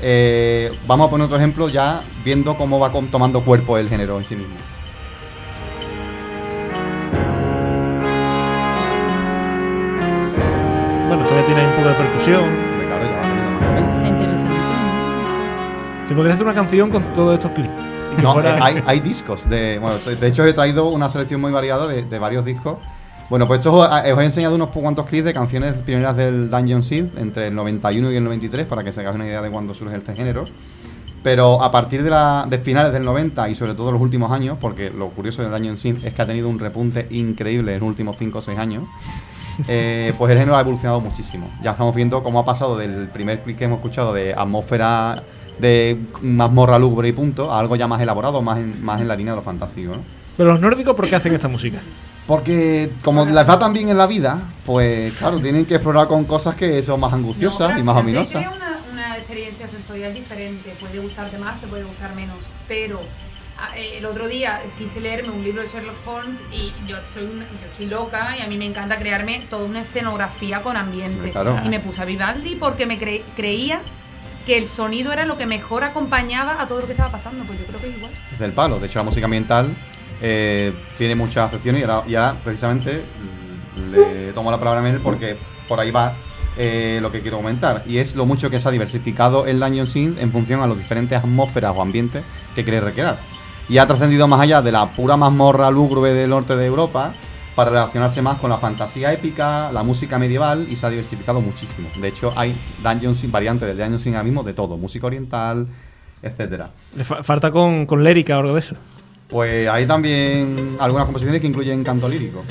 Eh, 0.00 0.72
vamos 0.86 1.08
a 1.08 1.10
poner 1.10 1.24
otro 1.24 1.36
ejemplo 1.36 1.68
ya 1.68 2.02
viendo 2.24 2.56
cómo 2.56 2.78
va 2.78 2.92
tomando 3.10 3.44
cuerpo 3.44 3.76
el 3.78 3.88
género 3.88 4.18
en 4.18 4.24
sí 4.24 4.36
mismo. 4.36 4.54
Bueno, 11.08 11.24
todavía 11.24 11.46
tiene 11.46 11.66
un 11.66 11.72
poco 11.74 11.88
de 11.88 11.94
percusión. 11.94 12.44
Claro, 12.86 13.04
ya 13.04 13.16
va 13.16 13.22
teniendo 13.22 13.98
más 13.98 14.08
interesante. 14.08 14.54
Se 16.06 16.14
podría 16.14 16.34
hacer 16.34 16.46
una 16.46 16.54
canción 16.54 16.90
con 16.90 17.12
todos 17.12 17.34
estos 17.34 17.50
clips. 17.52 17.87
No, 18.22 18.32
fuera- 18.34 18.64
hay, 18.64 18.82
hay 18.86 19.00
discos. 19.00 19.48
De, 19.48 19.78
bueno, 19.78 19.96
de 19.98 20.26
hecho, 20.26 20.44
he 20.44 20.52
traído 20.52 20.88
una 20.88 21.08
selección 21.08 21.40
muy 21.40 21.50
variada 21.52 21.86
de, 21.86 22.02
de 22.02 22.18
varios 22.18 22.44
discos. 22.44 22.76
Bueno, 23.30 23.46
pues 23.46 23.58
esto 23.60 23.74
os, 23.74 23.88
eh, 24.06 24.12
os 24.12 24.20
he 24.20 24.24
enseñado 24.24 24.54
unos 24.54 24.70
cuantos 24.70 25.06
clips 25.06 25.26
de 25.26 25.34
canciones 25.34 25.76
primeras 25.76 26.16
del 26.16 26.48
Dungeon 26.48 26.82
Seed 26.82 27.06
entre 27.18 27.48
el 27.48 27.54
91 27.54 28.10
y 28.10 28.16
el 28.16 28.24
93 28.24 28.66
para 28.66 28.82
que 28.82 28.90
se 28.90 29.00
hagáis 29.00 29.16
una 29.16 29.26
idea 29.26 29.42
de 29.42 29.50
cuándo 29.50 29.74
surge 29.74 29.96
este 29.96 30.14
género. 30.16 30.46
Pero 31.22 31.62
a 31.62 31.70
partir 31.70 32.02
de, 32.02 32.10
la, 32.10 32.46
de 32.48 32.58
finales 32.58 32.92
del 32.92 33.04
90 33.04 33.48
y 33.50 33.54
sobre 33.54 33.74
todo 33.74 33.92
los 33.92 34.00
últimos 34.00 34.30
años, 34.32 34.56
porque 34.60 34.88
lo 34.90 35.10
curioso 35.10 35.42
de 35.42 35.50
Dungeon 35.50 35.76
Seed 35.76 36.06
es 36.06 36.14
que 36.14 36.22
ha 36.22 36.26
tenido 36.26 36.48
un 36.48 36.58
repunte 36.58 37.06
increíble 37.10 37.74
en 37.74 37.80
los 37.80 37.88
últimos 37.88 38.16
5 38.16 38.38
o 38.38 38.40
6 38.40 38.58
años, 38.58 38.88
eh, 39.66 40.12
pues 40.16 40.30
el 40.32 40.38
género 40.38 40.56
ha 40.56 40.60
evolucionado 40.60 41.00
muchísimo. 41.00 41.50
Ya 41.62 41.72
estamos 41.72 41.94
viendo 41.94 42.22
cómo 42.22 42.38
ha 42.38 42.44
pasado 42.44 42.76
del 42.76 43.08
primer 43.08 43.42
clip 43.42 43.58
que 43.58 43.64
hemos 43.64 43.78
escuchado 43.78 44.12
de 44.14 44.34
atmósfera 44.34 45.22
de 45.58 45.98
mazmorra 46.22 46.78
lúgubre 46.78 47.08
y 47.08 47.12
punto 47.12 47.52
a 47.52 47.58
algo 47.58 47.74
ya 47.74 47.88
más 47.88 48.00
elaborado, 48.00 48.40
más 48.42 48.58
en, 48.58 48.84
más 48.84 49.00
en 49.00 49.08
la 49.08 49.16
línea 49.16 49.32
de 49.32 49.38
lo 49.38 49.42
fantástico. 49.42 49.92
¿no? 49.96 50.02
Pero 50.36 50.52
los 50.52 50.60
nórdicos, 50.60 50.94
¿por 50.94 51.08
qué 51.08 51.16
hacen 51.16 51.34
esta 51.34 51.48
música? 51.48 51.80
Porque 52.28 52.92
como 53.02 53.24
les 53.24 53.48
va 53.48 53.58
tan 53.58 53.72
bien 53.72 53.88
en 53.88 53.96
la 53.98 54.06
vida, 54.06 54.38
pues 54.64 55.12
claro, 55.14 55.40
tienen 55.40 55.64
que 55.64 55.74
explorar 55.76 56.06
con 56.06 56.24
cosas 56.26 56.54
que 56.54 56.82
son 56.82 57.00
más 57.00 57.12
angustiosas 57.12 57.70
No, 57.70 57.78
y 57.78 57.82
más 57.82 57.96
ominosas. 57.96 58.44
crea 58.44 58.50
una, 58.54 58.78
una 58.92 59.16
experiencia 59.16 59.66
sensorial 59.66 60.12
diferente. 60.14 60.74
Puede 60.78 60.98
gustarte 61.00 61.38
más, 61.38 61.58
te 61.60 61.66
puede 61.66 61.84
gustar 61.84 62.14
menos. 62.14 62.46
Pero 62.68 63.00
el 63.76 64.04
otro 64.06 64.28
día 64.28 64.62
quise 64.78 65.00
leerme 65.00 65.30
un 65.30 65.42
libro 65.42 65.62
de 65.62 65.68
Sherlock 65.68 65.96
Holmes 66.06 66.38
y 66.52 66.72
yo 66.86 66.96
soy, 67.12 67.24
una- 67.24 67.44
yo 67.78 67.86
loca 67.88 68.36
y 68.36 68.42
a 68.42 68.46
mí 68.46 68.56
me 68.56 68.66
encanta 68.66 68.96
crearme 68.98 69.42
toda 69.50 69.64
una 69.66 69.80
escenografía 69.80 70.62
con 70.62 70.76
ambiente. 70.76 71.30
Claro. 71.30 71.58
Y 71.64 71.68
me 71.68 71.80
puse 71.80 72.02
a 72.02 72.04
Vivaldi 72.04 72.56
porque 72.56 72.86
me 72.86 72.98
cre- 73.00 73.22
creía 73.36 73.80
que 74.46 74.56
el 74.56 74.66
sonido 74.66 75.12
era 75.12 75.26
lo 75.26 75.36
que 75.36 75.46
mejor 75.46 75.84
acompañaba 75.84 76.60
a 76.62 76.66
todo 76.68 76.80
lo 76.80 76.86
que 76.86 76.92
estaba 76.92 77.10
pasando. 77.12 77.44
Pues 77.44 77.58
yo 77.58 77.66
creo 77.66 77.80
que 77.80 77.88
es 77.90 77.96
igual. 77.96 78.12
Es 78.32 78.38
del 78.38 78.52
palo. 78.52 78.78
De 78.78 78.86
hecho, 78.86 78.98
la 79.00 79.04
música 79.04 79.26
ambiental 79.26 79.68
eh, 80.22 80.72
tiene 80.96 81.14
muchas 81.14 81.48
acepciones 81.48 81.80
y 81.82 81.84
ahora, 81.84 82.08
y 82.08 82.14
ahora, 82.14 82.36
precisamente 82.42 83.04
le 83.92 84.32
tomo 84.32 84.50
la 84.50 84.58
palabra 84.58 84.80
a 84.80 84.82
Mel 84.82 85.00
porque 85.00 85.36
por 85.68 85.78
ahí 85.80 85.90
va 85.90 86.14
eh, 86.56 86.98
lo 87.02 87.12
que 87.12 87.20
quiero 87.20 87.36
comentar. 87.36 87.82
Y 87.86 87.98
es 87.98 88.14
lo 88.16 88.26
mucho 88.26 88.50
que 88.50 88.58
se 88.58 88.68
ha 88.68 88.70
diversificado 88.72 89.46
el 89.46 89.60
Dungeon 89.60 89.86
Synth 89.86 90.18
en 90.20 90.32
función 90.32 90.60
a 90.60 90.66
las 90.66 90.76
diferentes 90.76 91.16
atmósferas 91.18 91.72
o 91.76 91.82
ambientes 91.82 92.24
que 92.54 92.64
quiere 92.64 92.80
recrear. 92.80 93.18
Y 93.68 93.78
ha 93.78 93.86
trascendido 93.86 94.26
más 94.28 94.40
allá 94.40 94.62
de 94.62 94.72
la 94.72 94.90
pura 94.92 95.16
mazmorra 95.16 95.70
lúgubre 95.70 96.12
del 96.14 96.30
norte 96.30 96.56
de 96.56 96.66
Europa 96.66 97.12
para 97.54 97.70
relacionarse 97.70 98.22
más 98.22 98.38
con 98.38 98.48
la 98.50 98.56
fantasía 98.56 99.12
épica, 99.12 99.70
la 99.72 99.82
música 99.82 100.18
medieval 100.18 100.66
y 100.70 100.76
se 100.76 100.86
ha 100.86 100.90
diversificado 100.90 101.40
muchísimo. 101.40 101.88
De 102.00 102.08
hecho, 102.08 102.32
hay 102.36 102.54
Dungeon 102.82 103.14
Synth, 103.14 103.32
variantes 103.32 103.68
del 103.68 103.76
Dungeon 103.76 103.98
Synth 103.98 104.14
ahora 104.14 104.24
mismo 104.24 104.42
de 104.44 104.52
todo, 104.54 104.76
música 104.76 105.06
oriental, 105.08 105.66
etcétera. 106.22 106.70
Le 106.96 107.04
fa- 107.04 107.22
falta 107.22 107.50
con, 107.50 107.84
con 107.84 108.02
Lérica 108.02 108.36
o 108.36 108.40
algo 108.40 108.54
de 108.54 108.60
eso. 108.60 108.76
Pues 109.28 109.68
hay 109.68 109.86
también 109.86 110.76
algunas 110.80 111.04
composiciones 111.04 111.40
que 111.42 111.48
incluyen 111.48 111.84
canto 111.84 112.08
lírico. 112.08 112.44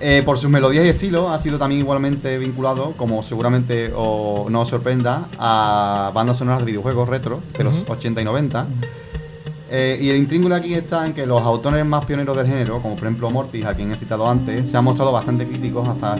Eh, 0.00 0.22
por 0.26 0.36
sus 0.36 0.50
melodías 0.50 0.84
y 0.84 0.88
estilo 0.88 1.30
ha 1.30 1.38
sido 1.38 1.56
también 1.58 1.80
igualmente 1.80 2.36
vinculado, 2.36 2.92
como 2.96 3.22
seguramente 3.22 3.90
o 3.96 4.48
no 4.50 4.62
os 4.62 4.68
sorprenda, 4.68 5.28
a 5.38 6.10
bandas 6.12 6.36
sonoras 6.38 6.58
de 6.60 6.66
videojuegos 6.66 7.08
retro 7.08 7.40
de 7.56 7.64
los 7.64 7.84
80 7.88 8.20
y 8.20 8.24
90. 8.24 8.66
Eh, 9.70 9.98
y 10.00 10.10
el 10.10 10.16
intríngulo 10.16 10.54
aquí 10.54 10.74
está 10.74 11.06
en 11.06 11.14
que 11.14 11.26
los 11.26 11.40
autores 11.40 11.84
más 11.86 12.04
pioneros 12.04 12.36
del 12.36 12.46
género, 12.46 12.82
como 12.82 12.96
por 12.96 13.04
ejemplo 13.04 13.30
Mortis, 13.30 13.64
a 13.64 13.74
quien 13.74 13.90
he 13.92 13.94
citado 13.96 14.28
antes, 14.28 14.68
se 14.68 14.76
han 14.76 14.84
mostrado 14.84 15.10
bastante 15.10 15.46
críticos 15.46 15.88
hasta, 15.88 16.16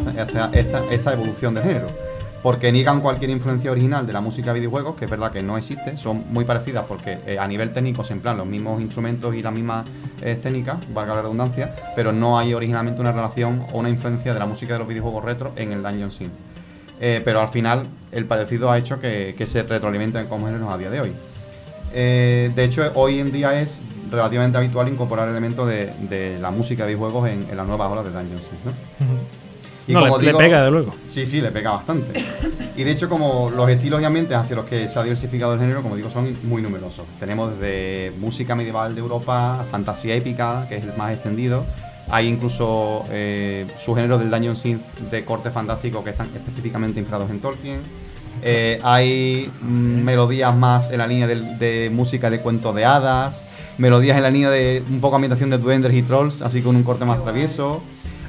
esta, 0.91 1.13
evolución 1.13 1.55
del 1.55 1.65
género. 1.65 1.87
Porque 2.43 2.71
niegan 2.73 3.01
cualquier 3.01 3.31
influencia 3.31 3.71
original 3.71 4.07
de 4.07 4.13
la 4.13 4.21
música 4.21 4.53
de 4.53 4.61
videojuegos, 4.61 4.97
que 4.97 5.07
es 5.07 5.11
verdad 5.11 5.31
que 5.31 5.43
no 5.43 5.57
existe, 5.57 5.97
son 5.97 6.25
muy 6.31 6.45
parecidas 6.45 6.85
porque 6.87 7.19
eh, 7.27 7.39
a 7.39 7.49
nivel 7.49 7.73
técnico 7.73 8.05
se 8.05 8.13
emplean 8.13 8.37
los 8.37 8.47
mismos 8.47 8.83
instrumentos 8.83 9.35
y 9.35 9.43
las 9.43 9.53
mismas 9.53 9.87
eh, 10.21 10.39
técnicas, 10.43 10.77
valga 10.93 11.15
la 11.15 11.23
redundancia, 11.23 11.75
pero 11.97 12.13
no 12.13 12.39
hay 12.39 12.53
originalmente 12.53 13.01
una 13.01 13.13
relación 13.13 13.65
o 13.73 13.79
una 13.79 13.89
influencia 13.89 14.35
de 14.35 14.39
la 14.39 14.47
música 14.47 14.75
de 14.75 14.79
los 14.81 14.89
videojuegos 14.89 15.25
retro 15.25 15.53
en 15.57 15.73
el 15.73 15.83
Dungeon 15.83 16.11
Synth. 16.11 16.33
Eh, 17.01 17.23
pero 17.25 17.41
al 17.41 17.49
final 17.49 17.83
el 18.13 18.27
parecido 18.27 18.71
ha 18.71 18.79
hecho 18.79 18.99
que, 18.99 19.35
que 19.37 19.47
se 19.47 19.63
retroalimenten 19.63 20.27
como 20.27 20.47
géneros 20.47 20.73
a 20.73 20.77
día 20.77 20.91
de 20.91 21.01
hoy. 21.01 21.13
Eh, 21.95 22.51
de 22.55 22.65
hecho, 22.65 22.83
hoy 22.95 23.21
en 23.21 23.31
día 23.31 23.61
es 23.61 23.81
relativamente 24.11 24.59
habitual 24.59 24.89
incorporar 24.89 25.29
elementos 25.29 25.69
de, 25.69 25.93
de 26.11 26.39
la 26.41 26.51
música 26.51 26.85
de 26.85 26.95
videojuegos 26.95 27.31
en, 27.31 27.49
en 27.49 27.57
las 27.57 27.67
nuevas 27.67 27.91
olas 27.91 28.05
de 28.05 28.11
Dungeon 28.11 28.39
Synth. 28.39 28.65
¿no? 28.65 28.73
no, 30.01 30.19
le, 30.19 30.33
le 30.33 30.35
pega, 30.35 30.65
de 30.65 30.71
luego. 30.71 30.93
Sí, 31.07 31.25
sí, 31.25 31.41
le 31.41 31.51
pega 31.51 31.71
bastante. 31.73 32.25
Y 32.77 32.83
de 32.83 32.91
hecho, 32.91 33.09
como 33.09 33.51
los 33.51 33.69
estilos 33.69 34.03
y 34.03 34.05
ambientes 34.05 34.37
hacia 34.37 34.57
los 34.57 34.65
que 34.65 34.89
se 34.89 34.99
ha 34.99 35.03
diversificado 35.03 35.55
el 35.55 35.61
género, 35.61 35.83
como 35.83 35.95
digo, 35.97 36.11
son 36.11 36.37
muy 36.43 36.63
numerosos. 36.63 37.05
Tenemos 37.21 37.53
desde 37.53 38.13
música 38.19 38.55
medieval 38.57 38.95
de 38.95 39.01
Europa, 39.01 39.65
fantasía 39.71 40.15
épica, 40.15 40.67
que 40.69 40.77
es 40.79 40.85
el 40.85 40.97
más 40.97 41.13
extendido. 41.13 41.65
Hay 42.11 42.29
incluso 42.29 43.05
eh, 43.11 43.67
subgéneros 43.79 44.21
del 44.21 44.31
Dungeon 44.31 44.57
Synth 44.57 44.83
de 45.11 45.25
corte 45.25 45.51
fantástico 45.51 46.03
que 46.05 46.11
están 46.11 46.29
específicamente 46.35 46.99
inspirados 46.99 47.31
en 47.31 47.41
Tolkien. 47.41 47.81
Eh, 48.43 48.79
hay 48.83 49.51
mm, 49.63 50.03
melodías 50.03 50.55
más 50.55 50.91
en 50.91 50.99
la 50.99 51.07
línea 51.07 51.27
del- 51.27 51.59
de, 51.59 51.91
música 51.93 52.31
de 52.31 52.41
cuentos 52.41 52.75
de 52.75 52.85
hadas, 52.85 53.45
melodías 53.79 54.17
en 54.17 54.23
la 54.23 54.31
línea 54.31 54.51
de 54.51 54.83
un 54.91 55.01
poco 55.01 55.17
ambientación 55.17 55.51
de 55.51 55.59
duendes 55.59 55.93
y 55.95 56.03
trolls, 56.03 56.43
así 56.43 56.61
con 56.63 56.77
un 56.77 56.83
corte 56.83 57.05
más 57.05 57.21
travieso. 57.23 57.83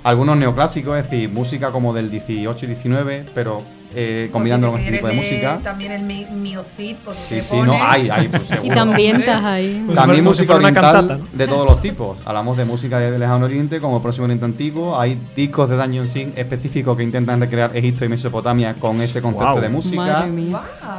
Algunos 0.03 0.37
neoclásicos, 0.37 0.97
es 0.99 1.09
decir, 1.09 1.29
música 1.29 1.71
como 1.71 1.93
del 1.93 2.11
18 2.11 2.65
y 2.65 2.67
19, 2.67 3.25
pero 3.33 3.63
eh, 3.93 4.29
combinándolo 4.31 4.73
con 4.73 4.81
este 4.81 4.91
te 4.91 4.97
tipo 4.97 5.07
de 5.07 5.13
música. 5.13 5.59
También 5.63 5.91
el 5.91 6.03
mi, 6.03 6.25
miocid, 6.25 6.95
pues 7.03 7.17
Sí, 7.17 7.41
sí, 7.41 7.55
no, 7.57 7.73
hay, 7.73 8.09
hay, 8.09 8.27
pues 8.27 8.43
seguro. 8.47 8.71
Y 8.71 8.75
también 8.75 9.15
estás 9.17 9.43
ahí. 9.43 9.83
Pues 9.85 9.97
También 9.97 10.23
música 10.23 10.55
oriental 10.55 10.83
cantata, 10.83 11.17
¿no? 11.17 11.27
de 11.31 11.47
todos 11.47 11.67
los 11.67 11.81
tipos. 11.81 12.17
Hablamos 12.25 12.57
de 12.57 12.65
música 12.65 12.99
de 12.99 13.17
lejano 13.17 13.45
oriente 13.45 13.79
como 13.79 14.01
Próximo 14.01 14.25
Oriente 14.25 14.45
Antiguo. 14.45 14.99
Hay 14.99 15.19
discos 15.35 15.69
de 15.69 15.77
Dungeon 15.77 16.07
Synth 16.07 16.37
específicos 16.37 16.97
que 16.97 17.03
intentan 17.03 17.39
recrear 17.39 17.75
Egipto 17.75 18.05
y 18.05 18.09
Mesopotamia 18.09 18.73
con 18.75 19.01
este 19.01 19.21
concepto 19.21 19.61
de 19.61 19.69
música. 19.69 20.27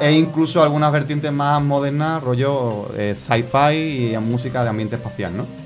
E 0.01 0.13
incluso 0.13 0.63
algunas 0.63 0.93
vertientes 0.93 1.33
más 1.33 1.63
modernas, 1.63 2.23
rollo 2.23 2.91
eh, 2.97 3.15
sci-fi 3.17 4.13
y 4.13 4.19
música 4.19 4.63
de 4.63 4.71
ambiente 4.71 4.97
espacial, 4.97 5.37
¿no? 5.37 5.66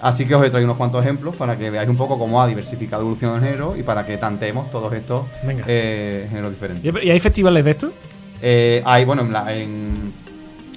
Así 0.00 0.24
que 0.26 0.34
os 0.34 0.44
he 0.46 0.50
traído 0.50 0.66
unos 0.66 0.76
cuantos 0.76 1.02
ejemplos 1.04 1.34
para 1.36 1.58
que 1.58 1.70
veáis 1.70 1.88
un 1.88 1.96
poco 1.96 2.18
cómo 2.18 2.40
ha 2.40 2.46
diversificado 2.46 3.02
la 3.02 3.06
evolución 3.06 3.32
del 3.34 3.42
género 3.42 3.76
y 3.76 3.82
para 3.82 4.06
que 4.06 4.16
tanteemos 4.16 4.70
todos 4.70 4.92
estos 4.92 5.22
eh, 5.66 6.26
géneros 6.28 6.50
diferentes. 6.52 6.94
¿Y 7.04 7.10
hay 7.10 7.18
festivales 7.20 7.64
de 7.64 7.70
esto? 7.72 7.92
Eh, 8.40 8.80
hay, 8.84 9.04
bueno, 9.04 9.22
en, 9.22 9.32
la- 9.32 9.52
en- 9.54 10.12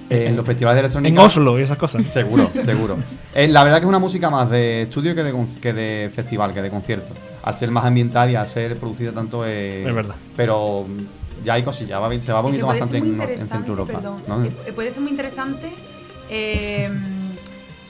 en 0.09 0.35
los 0.35 0.45
festivales 0.45 0.75
de 0.75 0.79
electrónica. 0.81 1.13
En 1.21 1.25
Oslo 1.25 1.59
y 1.59 1.63
esas 1.63 1.77
cosas. 1.77 2.03
Seguro, 2.07 2.51
seguro. 2.65 2.97
Eh, 3.33 3.47
la 3.47 3.63
verdad 3.63 3.77
que 3.77 3.85
es 3.85 3.89
una 3.89 3.99
música 3.99 4.29
más 4.29 4.49
de 4.49 4.81
estudio 4.83 5.13
que 5.15 5.23
de, 5.23 5.33
que 5.61 5.71
de 5.71 6.11
festival, 6.13 6.53
que 6.53 6.61
de 6.61 6.69
concierto. 6.69 7.13
al 7.43 7.55
ser 7.55 7.71
más 7.71 7.85
ambiental 7.85 8.29
y 8.31 8.35
al 8.35 8.47
ser 8.47 8.75
producida 8.77 9.11
tanto. 9.13 9.43
eh, 9.45 9.85
Es 9.87 9.93
verdad. 9.95 10.15
Pero 10.35 10.85
ya 11.45 11.53
hay 11.53 11.63
cosillas, 11.63 12.01
va, 12.01 12.09
se 12.09 12.31
va 12.33 12.39
Es 12.39 12.43
que 12.43 12.43
poniendo 12.43 12.67
bastante 12.67 12.97
en, 12.97 13.21
en 13.21 13.47
Centro 13.47 13.67
Europa. 13.73 13.93
perdón, 13.93 14.17
¿no? 14.27 14.43
eh, 14.43 14.73
puede 14.75 14.91
ser 14.91 15.01
muy 15.01 15.11
interesante. 15.11 15.69
eh, 16.29 16.89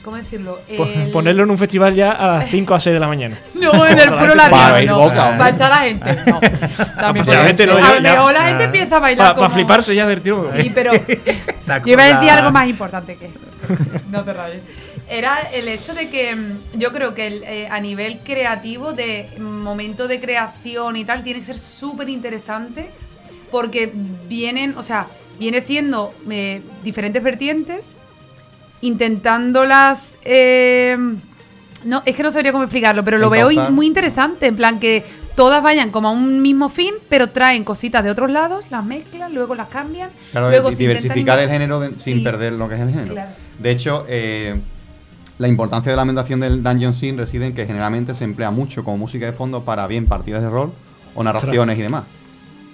¿Cómo 0.02 0.16
decirlo? 0.16 0.58
El- 0.68 1.10
Ponerlo 1.12 1.44
en 1.44 1.50
un 1.52 1.58
festival 1.58 1.94
ya 1.94 2.10
a 2.12 2.38
las 2.38 2.50
5 2.50 2.74
a 2.74 2.80
6 2.80 2.94
de 2.94 3.00
la 3.00 3.06
mañana. 3.08 3.38
No, 3.54 3.86
en 3.86 3.96
el 3.98 4.08
puro 4.18 4.34
Para 4.34 4.48
latino. 4.48 4.80
ir 4.80 4.86
no. 4.88 4.98
boca, 4.98 5.38
Para 5.38 5.50
echar 5.50 5.72
a 5.72 5.76
la 5.76 5.82
gente. 5.82 6.16
No. 6.26 6.40
También 7.00 7.24
puede 7.24 7.46
gente, 7.46 7.66
no, 7.66 7.76
a 7.76 8.00
mejor 8.00 8.32
la 8.32 8.40
ya. 8.40 8.48
gente 8.48 8.64
empieza 8.64 8.96
a 8.96 9.00
bailar 9.00 9.26
Para 9.28 9.36
como... 9.36 9.50
fliparse 9.50 9.94
ya 9.94 10.06
del 10.06 10.20
tiro. 10.20 10.50
Sí, 10.56 10.72
pero 10.74 10.92
La 11.66 11.78
yo 11.78 11.92
iba 11.92 12.02
a 12.02 12.06
decir 12.14 12.30
algo 12.30 12.50
más 12.50 12.68
importante 12.68 13.14
que 13.16 13.26
eso. 13.26 13.38
No 14.10 14.24
te 14.24 14.32
rayes. 14.32 14.60
Era 15.08 15.42
el 15.52 15.68
hecho 15.68 15.94
de 15.94 16.08
que 16.08 16.34
mm, 16.34 16.58
yo 16.78 16.92
creo 16.92 17.14
que 17.14 17.26
el, 17.28 17.44
eh, 17.44 17.68
a 17.70 17.78
nivel 17.80 18.18
creativo, 18.24 18.92
de 18.94 19.28
momento 19.38 20.08
de 20.08 20.20
creación 20.20 20.96
y 20.96 21.04
tal, 21.04 21.22
tiene 21.22 21.38
que 21.40 21.46
ser 21.46 21.58
súper 21.58 22.08
interesante 22.08 22.90
porque 23.52 23.92
vienen, 24.28 24.74
o 24.76 24.82
sea, 24.82 25.06
viene 25.38 25.60
siendo 25.60 26.12
eh, 26.30 26.62
diferentes 26.82 27.22
vertientes, 27.22 27.86
intentándolas... 28.82 30.12
eh, 30.24 30.96
no, 31.84 32.00
es 32.06 32.14
que 32.14 32.22
no 32.22 32.30
sabría 32.30 32.52
cómo 32.52 32.62
explicarlo, 32.64 33.02
pero 33.02 33.18
lo 33.18 33.28
veo 33.28 33.50
in- 33.50 33.74
muy 33.74 33.86
interesante, 33.86 34.46
en 34.46 34.54
plan 34.56 34.78
que 34.78 35.04
todas 35.34 35.62
vayan 35.64 35.90
como 35.90 36.08
a 36.08 36.10
un 36.12 36.40
mismo 36.40 36.68
fin, 36.68 36.94
pero 37.08 37.30
traen 37.30 37.64
cositas 37.64 38.04
de 38.04 38.10
otros 38.10 38.30
lados, 38.30 38.70
las 38.70 38.84
mezclan, 38.84 39.34
luego 39.34 39.54
las 39.56 39.66
cambian. 39.68 40.10
Claro, 40.30 40.48
luego 40.50 40.70
se 40.70 40.76
diversificar 40.76 41.40
el 41.40 41.48
género 41.48 41.80
de- 41.80 41.94
sin 41.96 42.18
Sí. 42.18 42.20
perder 42.24 42.52
lo 42.52 42.68
que 42.68 42.76
es 42.76 42.80
el 42.82 42.90
género. 42.90 43.14
Claro. 43.14 43.30
De 43.58 43.70
hecho, 43.72 44.04
eh, 44.08 44.60
la 45.38 45.48
importancia 45.48 45.90
de 45.90 45.96
la 45.96 46.02
ambientación 46.02 46.38
del 46.38 46.62
Dungeon 46.62 46.92
Scene 46.94 47.18
reside 47.18 47.46
en 47.46 47.54
que 47.54 47.66
generalmente 47.66 48.14
se 48.14 48.22
emplea 48.24 48.52
mucho 48.52 48.84
como 48.84 48.98
música 48.98 49.26
de 49.26 49.32
fondo 49.32 49.64
para 49.64 49.86
bien 49.88 50.06
partidas 50.06 50.40
de 50.42 50.50
rol 50.50 50.72
o 51.16 51.24
narraciones 51.24 51.76
y 51.78 51.82
demás. 51.82 52.04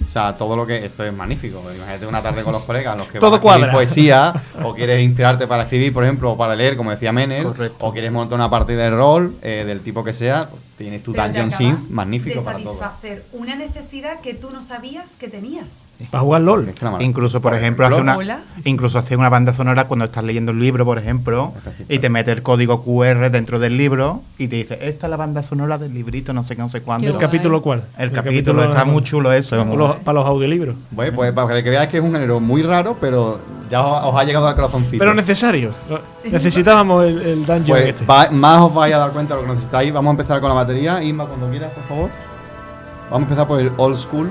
O 0.05 0.09
sea, 0.09 0.37
todo 0.37 0.57
lo 0.57 0.67
que. 0.67 0.85
Esto 0.85 1.05
es 1.05 1.13
magnífico. 1.13 1.61
Imagínate 1.61 2.07
una 2.07 2.23
tarde 2.23 2.43
con 2.43 2.53
los 2.53 2.63
colegas, 2.63 2.97
los 2.97 3.09
que 3.09 3.19
Todo 3.19 3.33
van 3.41 3.41
a 3.41 3.67
escribir 3.67 3.73
poesía, 3.73 4.33
o 4.63 4.75
quieres 4.75 5.03
inspirarte 5.03 5.47
para 5.47 5.65
escribir, 5.65 5.93
por 5.93 6.05
ejemplo, 6.05 6.33
o 6.33 6.37
para 6.37 6.55
leer, 6.57 6.77
como 6.77 6.91
decía 6.91 7.13
Correcto. 7.43 7.87
o 7.87 7.93
quieres 7.93 8.13
montar 8.13 8.37
una 8.37 8.49
partida 8.51 8.85
de 8.85 8.91
rol 8.91 9.37
eh, 9.43 9.65
del 9.67 9.81
tipo 9.81 10.05
que 10.05 10.13
sea, 10.13 10.49
pues, 10.49 10.63
tienes 10.79 11.03
tu 11.03 11.13
Pero 11.13 11.25
Dungeon 11.25 11.51
Scene 11.51 11.79
magnífico 11.91 12.41
de 12.41 12.45
para 12.45 12.59
todo. 12.59 12.79
satisfacer 12.79 13.25
una 13.33 13.57
necesidad 13.57 14.21
que 14.21 14.35
tú 14.35 14.51
no 14.51 14.63
sabías 14.63 15.11
que 15.19 15.29
tenías. 15.29 15.67
Para 16.11 16.23
jugar 16.23 16.43
LOL. 16.43 16.69
Es 16.69 16.75
que 16.77 16.85
la 16.85 16.93
maravilla. 16.93 17.09
Incluso, 17.11 17.41
por 17.41 17.55
ejemplo, 17.55 17.85
hace 17.85 18.01
una, 18.01 18.17
incluso 18.65 18.99
hacer 19.01 19.19
una 19.19 19.29
banda 19.29 19.53
sonora 19.53 19.89
cuando 19.89 20.05
estás 20.05 20.23
leyendo 20.23 20.53
el 20.53 20.61
libro, 20.61 20.85
por 20.85 20.97
ejemplo, 20.99 21.53
y 21.89 21.99
te 21.99 22.09
mete 22.09 22.31
el 22.31 22.43
código 22.43 22.83
QR 22.85 23.31
dentro 23.31 23.59
del 23.59 23.77
libro 23.77 24.23
y 24.39 24.47
te 24.49 24.57
dice, 24.57 24.79
esta 24.81 25.07
es 25.07 25.11
la 25.11 25.17
banda 25.17 25.43
sonora 25.43 25.77
del 25.77 25.93
librito, 25.93 26.33
no 26.33 26.47
sé 26.47 26.55
qué, 26.55 26.63
no 26.63 26.69
sé 26.69 26.83
cuándo. 26.83 27.09
¿El 27.09 27.19
capítulo 27.19 27.61
cuál? 27.63 27.83
El 27.99 28.13
capítulo 28.13 28.63
está 28.65 28.85
muy 28.85 29.03
chulo 29.03 29.33
eso. 29.33 29.57
Para 29.57 29.75
los, 29.75 29.97
para 29.97 30.19
los 30.21 30.27
audiolibros. 30.27 30.77
Pues, 30.95 31.11
pues 31.11 31.33
para 31.33 31.63
que 31.63 31.71
veáis 31.71 31.89
que 31.89 31.99
es 31.99 32.03
un 32.05 32.13
género 32.13 32.39
muy 32.39 32.63
raro, 32.63 32.97
pero 33.01 33.41
ya 33.69 33.85
os, 33.85 34.07
os 34.15 34.21
ha 34.21 34.25
llegado 34.25 34.47
al 34.47 34.55
corazoncito. 34.55 34.99
Pero 34.99 35.15
necesario. 35.15 35.73
Necesitábamos 36.25 37.07
el, 37.07 37.21
el 37.23 37.39
dungeon 37.47 37.65
Pues 37.67 37.89
este. 37.89 38.05
va- 38.05 38.31
más 38.31 38.61
os 38.61 38.73
vais 38.73 38.95
a 38.95 38.99
dar 38.99 39.11
cuenta 39.11 39.35
de 39.35 39.41
lo 39.43 39.47
que 39.49 39.53
necesitáis. 39.55 39.93
Vamos 39.93 40.11
a 40.11 40.13
empezar 40.13 40.41
con 40.41 40.49
la 40.49 40.55
batería. 40.55 41.03
Isma, 41.03 41.27
cuando 41.27 41.49
quieras, 41.51 41.73
por 41.73 41.85
favor. 41.85 42.11
Vamos 43.11 43.19
a 43.21 43.23
empezar 43.25 43.47
por 43.49 43.61
el 43.61 43.71
old 43.77 43.97
school. 43.97 44.31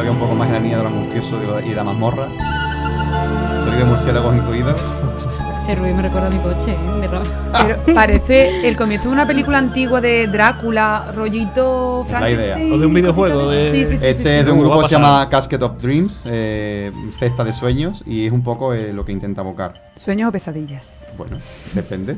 Todavía 0.00 0.12
un 0.18 0.26
poco 0.26 0.34
más 0.34 0.46
en 0.48 0.54
la 0.54 0.60
línea 0.60 0.78
de 0.78 0.82
lo 0.84 0.88
angustioso 0.88 1.38
de 1.38 1.46
lo- 1.46 1.60
y 1.60 1.68
de 1.68 1.74
la 1.74 1.84
mazmorra. 1.84 2.26
Sonido 3.64 3.80
de 3.80 3.84
murciélagos 3.84 4.34
incluido. 4.34 4.74
Ese 5.58 5.74
ruido 5.74 5.94
me 5.94 6.00
recuerda 6.00 6.28
a 6.28 6.30
mi 6.30 6.38
coche, 6.38 6.70
¿eh? 6.72 7.00
Pero 7.02 7.94
parece 7.94 8.66
el 8.66 8.78
comienzo 8.78 9.08
de 9.08 9.12
una 9.14 9.26
película 9.26 9.58
antigua 9.58 10.00
de 10.00 10.26
Drácula, 10.26 11.12
rollito 11.14 12.06
Es 12.06 12.12
la 12.12 12.30
idea. 12.30 12.54
Frankenstein. 12.54 12.72
O 12.72 12.78
de 12.78 12.86
un 12.86 12.94
videojuego, 12.94 13.50
de-. 13.50 13.70
Sí, 13.72 13.76
sí, 13.84 13.98
sí, 13.98 14.06
Este 14.06 14.22
sí, 14.22 14.28
es 14.30 14.40
sí. 14.40 14.46
de 14.46 14.52
un 14.52 14.60
grupo 14.60 14.80
que 14.80 14.88
se 14.88 14.92
llama 14.94 15.28
Casket 15.28 15.62
of 15.62 15.72
Dreams, 15.82 16.22
eh, 16.24 16.90
cesta 17.18 17.44
de 17.44 17.52
sueños, 17.52 18.02
y 18.06 18.24
es 18.24 18.32
un 18.32 18.42
poco 18.42 18.72
eh, 18.72 18.94
lo 18.94 19.04
que 19.04 19.12
intenta 19.12 19.42
evocar. 19.42 19.74
Sueños 19.96 20.30
o 20.30 20.32
pesadillas. 20.32 20.99
Bueno, 21.18 21.36
depende. 21.74 22.16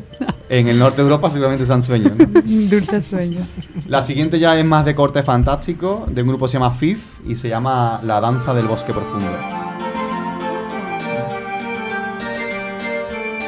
En 0.49 0.69
el 0.69 0.79
norte 0.79 0.99
de 0.99 1.03
Europa 1.03 1.31
seguramente 1.31 1.67
sean 1.67 1.83
sueños. 1.83 2.13
¿no? 2.17 2.27
Dulces 2.45 3.05
sueños. 3.07 3.47
La 3.87 4.03
siguiente 4.03 4.39
ya 4.39 4.57
es 4.59 4.65
más 4.65 4.85
de 4.85 4.95
corte 4.95 5.23
fantástico, 5.23 6.07
de 6.09 6.23
un 6.23 6.29
grupo 6.29 6.45
que 6.47 6.51
se 6.53 6.59
llama 6.59 6.71
FIF 6.73 7.03
y 7.27 7.35
se 7.37 7.49
llama 7.49 8.01
La 8.05 8.21
Danza 8.21 8.55
del 8.55 8.67
Bosque 8.67 8.93
Profundo. 8.93 9.27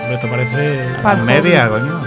Hombre, 0.02 0.14
esto 0.14 0.28
parece. 0.28 0.80
Pa- 1.02 1.14
media, 1.16 1.68
coño. 1.68 2.00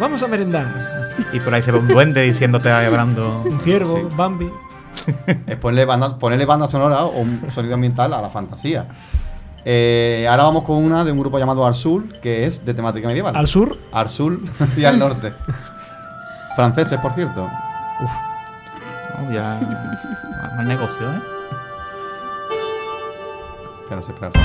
Vamos 0.00 0.22
a 0.22 0.28
merendar. 0.28 1.10
Y 1.32 1.40
por 1.40 1.52
ahí 1.54 1.62
se 1.62 1.70
ve 1.70 1.78
un 1.78 1.88
duende 1.88 2.22
diciéndote 2.22 2.70
ahí 2.70 2.86
hablando. 2.86 3.42
Un 3.44 3.58
ciervo, 3.60 3.96
Sí. 3.96 4.16
Bambi. 4.16 4.50
Es 5.46 5.56
ponerle 5.56 5.84
banda, 5.84 6.18
ponerle 6.18 6.44
banda 6.44 6.66
sonora 6.68 7.04
o 7.04 7.20
un 7.20 7.40
sonido 7.52 7.74
ambiental 7.74 8.12
a 8.14 8.20
la 8.22 8.30
fantasía. 8.30 8.86
Eh, 9.64 10.26
ahora 10.28 10.42
vamos 10.44 10.64
con 10.64 10.76
una 10.76 11.04
de 11.04 11.12
un 11.12 11.18
grupo 11.20 11.38
llamado 11.38 11.64
Arsul, 11.66 12.12
que 12.20 12.46
es 12.46 12.64
de 12.64 12.74
temática 12.74 13.06
medieval. 13.08 13.36
Al 13.36 13.46
sur. 13.46 13.78
Arsul 13.92 14.48
y 14.76 14.84
al 14.84 14.98
norte. 14.98 15.32
Franceses, 16.56 16.98
por 16.98 17.12
cierto. 17.12 17.48
Oh, 19.18 19.32
ya. 19.32 19.60
Más 20.56 20.66
negocio, 20.66 21.10
¿eh? 21.12 21.20
Espérate, 23.82 24.12
espérate. 24.12 24.40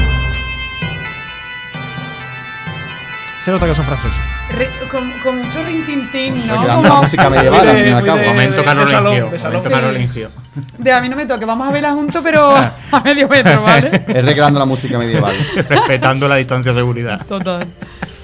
Se 3.44 3.52
nota 3.52 3.66
que 3.66 3.76
son 3.76 3.86
franceses. 3.86 4.20
Re- 4.58 4.70
con, 4.92 5.10
con 5.24 5.38
mucho 5.38 5.64
rintintín, 5.64 6.48
¿no? 6.48 6.66
Como 6.66 7.02
música 7.02 7.30
medieval, 7.30 7.68
al 7.68 7.76
fin 7.78 7.86
y 7.88 7.90
al 7.92 8.06
cabo. 8.06 8.18
de- 8.20 8.28
Momento 8.28 8.64
carolingio. 8.66 9.32
Momento 9.32 9.70
carolingio. 9.70 10.30
De 10.78 10.92
a 10.92 11.02
mí 11.02 11.10
no 11.10 11.16
me 11.16 11.26
toque, 11.26 11.46
vamos 11.46 11.68
a 11.68 11.72
verla 11.72 11.94
juntos, 11.94 12.22
pero 12.24 12.56
a 12.92 13.00
medio 13.04 13.28
metro, 13.28 13.62
¿vale? 13.64 14.06
Es 14.08 14.26
recreando 14.26 14.60
la 14.60 14.66
música 14.66 14.98
medieval. 14.98 15.36
Respetando 15.70 16.28
la 16.28 16.36
distancia 16.36 16.74
de 16.74 16.80
seguridad. 16.80 17.26
Total. 17.26 17.66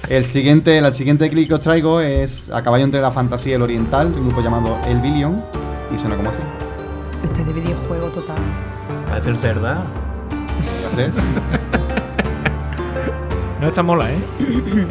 El 0.08 0.24
siguiente, 0.24 0.80
la 0.80 0.92
siguiente 0.92 1.30
clic 1.30 1.48
que 1.48 1.54
os 1.54 1.60
traigo 1.60 2.00
es 2.00 2.50
a 2.50 2.62
caballo 2.62 2.84
entre 2.84 3.00
la 3.00 3.10
fantasía 3.10 3.52
y 3.52 3.54
el 3.54 3.62
oriental, 3.62 4.12
de 4.12 4.20
un 4.20 4.26
grupo 4.26 4.42
llamado 4.42 4.78
El 4.86 5.00
Billion, 5.00 5.42
y 5.94 5.98
suena 5.98 6.16
como 6.16 6.28
así. 6.28 6.42
Este 7.24 7.40
es 7.40 7.46
de 7.46 7.52
videojuego 7.54 8.08
total. 8.08 8.36
Parece 9.08 9.30
el 9.30 9.38
cerda. 9.38 9.82
Sé. 10.94 11.10
No 13.60 13.68
está 13.68 13.82
mola, 13.82 14.10
¿eh? 14.12 14.18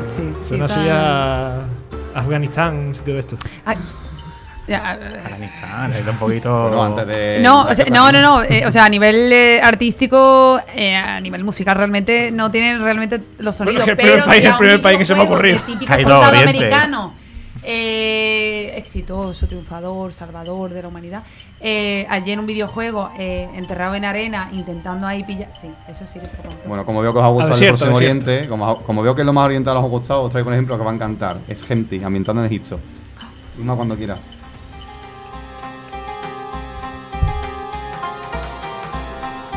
Sí. 0.08 0.34
Suena 0.44 0.66
así 0.66 0.80
a 0.90 1.58
Afganistán, 2.16 2.76
un 2.76 2.96
sitio 2.96 3.14
de 3.14 3.20
estos. 3.20 3.40
Ay, 3.66 3.78
ya, 3.78 4.13
Afganistán, 4.72 5.94
es 5.94 6.08
un 6.08 6.16
poquito. 6.18 6.50
Bueno, 6.70 6.84
antes 6.84 7.08
de. 7.08 7.40
No, 7.42 7.64
o 7.64 7.76
sea, 7.76 7.86
no, 7.92 8.12
no, 8.12 8.22
no. 8.22 8.44
eh, 8.44 8.66
o 8.66 8.72
sea, 8.72 8.86
a 8.86 8.90
nivel 8.90 9.32
eh, 9.32 9.62
artístico, 9.62 10.60
eh, 10.76 10.96
a 10.96 11.20
nivel 11.20 11.44
musical, 11.44 11.76
realmente 11.76 12.32
no 12.32 12.50
tienen 12.50 12.82
realmente 12.82 13.20
los 13.40 13.56
sonidos. 13.56 13.82
es 13.82 13.86
que 13.86 13.92
el 13.92 13.98
primer 13.98 14.14
pero 14.16 14.26
país- 14.26 14.42
si 14.42 14.48
a 14.48 14.52
el 14.52 14.58
primer 14.58 14.82
país 14.82 14.98
que 15.00 15.06
se 15.06 15.16
me 15.16 15.22
ha 15.22 15.24
ocurrido. 15.24 15.60
Típico 15.66 15.92
Ha 15.92 16.00
ido 16.00 16.10
soldado 16.10 16.32
Oriente. 16.32 16.50
americano. 16.58 17.14
eh, 17.66 18.74
exitoso, 18.76 19.48
triunfador, 19.48 20.12
salvador 20.14 20.72
de 20.74 20.82
la 20.82 20.88
humanidad. 20.88 21.24
eh, 21.66 22.06
allí 22.10 22.32
en 22.34 22.40
un 22.40 22.46
videojuego, 22.46 23.10
eh, 23.18 23.48
enterrado 23.56 23.96
en 23.96 24.04
arena, 24.04 24.50
intentando 24.52 25.08
ahí 25.08 25.24
pillar. 25.24 25.50
Sí, 25.62 25.70
eso 25.88 26.06
sí 26.06 26.20
que 26.20 26.28
se 26.28 26.36
rompe. 26.38 26.68
Bueno, 26.68 26.86
como 26.86 27.02
veo 27.02 27.14
que 27.14 27.20
os 27.20 27.26
ha 27.26 27.30
gustado 27.30 27.54
desierto, 27.54 27.86
el 27.86 27.92
Próximo. 27.92 27.96
Oriente, 27.98 28.48
como, 28.50 28.78
como 28.84 29.02
veo 29.02 29.16
que 29.16 29.24
lo 29.24 29.32
más 29.32 29.46
oriental 29.46 29.78
os 29.78 29.84
ha 29.86 29.88
gustado, 29.88 30.24
os 30.24 30.30
traigo 30.32 30.50
un 30.50 30.56
ejemplo 30.56 30.78
que 30.78 30.84
va 30.84 30.92
a 30.92 30.94
encantar. 30.96 31.38
Es 31.48 31.64
Gempti, 31.64 32.04
ambientando 32.04 32.42
en 32.44 32.48
Egipto. 32.48 32.80
Una 33.62 33.76
cuando 33.76 33.96
quiera. 33.96 34.18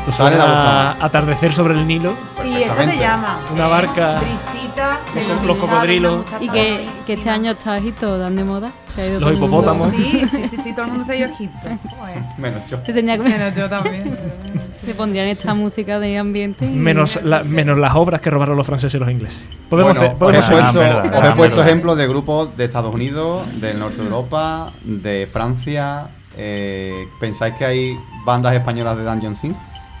Esto 0.07 0.23
Sale 0.23 0.37
la 0.37 0.91
a 0.91 1.05
atardecer 1.05 1.51
sobre 1.53 1.73
el 1.73 1.85
Nilo. 1.85 2.13
sí, 2.41 2.63
esta 2.63 2.85
se 2.85 2.97
llama. 2.97 3.39
Una 3.53 3.67
eh, 3.67 3.69
barca 3.69 4.15
Brisita, 4.21 4.99
en 5.15 5.47
los 5.47 5.57
cocodrilos. 5.57 6.25
Y 6.39 6.47
que, 6.49 6.87
este 7.07 7.29
año 7.29 7.51
está 7.51 7.77
Egipto 7.77 8.17
tan 8.17 8.35
de 8.37 8.43
moda. 8.45 8.71
que 8.95 9.01
ha 9.01 9.07
ido 9.07 9.19
Los 9.19 9.33
hipopótamos. 9.33 9.91
Sí, 9.91 10.25
sí, 10.31 10.43
sí, 10.49 10.57
sí, 10.63 10.73
todo 10.73 10.85
el 10.85 10.91
mundo 10.91 11.05
se 11.05 11.11
ha 11.11 11.15
ido 11.17 11.27
a 11.27 11.31
Egipto. 11.31 11.67
Menos 12.37 12.69
yo. 12.69 12.77
Se 12.85 12.93
tenía 12.93 13.15
que 13.17 13.23
Bueno, 13.23 13.49
yo 13.53 13.67
también. 13.69 14.17
se 14.85 14.93
pondrían 14.93 15.27
esta 15.27 15.53
música 15.53 15.99
de 15.99 16.17
ambiente. 16.17 16.65
y- 16.65 16.69
Menos, 16.69 17.19
la- 17.21 17.43
menos 17.43 17.77
las 17.77 17.93
obras 17.95 18.21
que 18.21 18.29
robaron 18.29 18.55
los 18.55 18.65
franceses 18.65 18.95
y 18.95 18.99
los 18.99 19.09
ingleses. 19.11 19.43
Podemos 19.69 19.93
Bueno, 19.97 20.07
hacer- 20.07 20.17
podemos 20.19 20.45
os 20.45 20.51
he 20.51 20.53
puesto, 20.61 20.79
Ah, 20.79 20.83
verdad, 21.01 21.19
os 21.19 21.25
he 21.25 21.31
puesto 21.35 21.63
ejemplos 21.63 21.97
de 21.97 22.07
grupos 22.07 22.55
de 22.55 22.63
Estados 22.63 22.93
Unidos, 22.95 23.43
del 23.59 23.77
norte 23.77 23.97
de 23.97 24.03
Europa, 24.03 24.71
de 24.83 25.27
Francia. 25.31 26.07
eh, 26.37 26.93
¿Pensáis 27.19 27.55
que 27.55 27.65
hay 27.65 27.99
bandas 28.25 28.53
españolas 28.53 28.95
de 28.95 29.03
Dungeon 29.03 29.35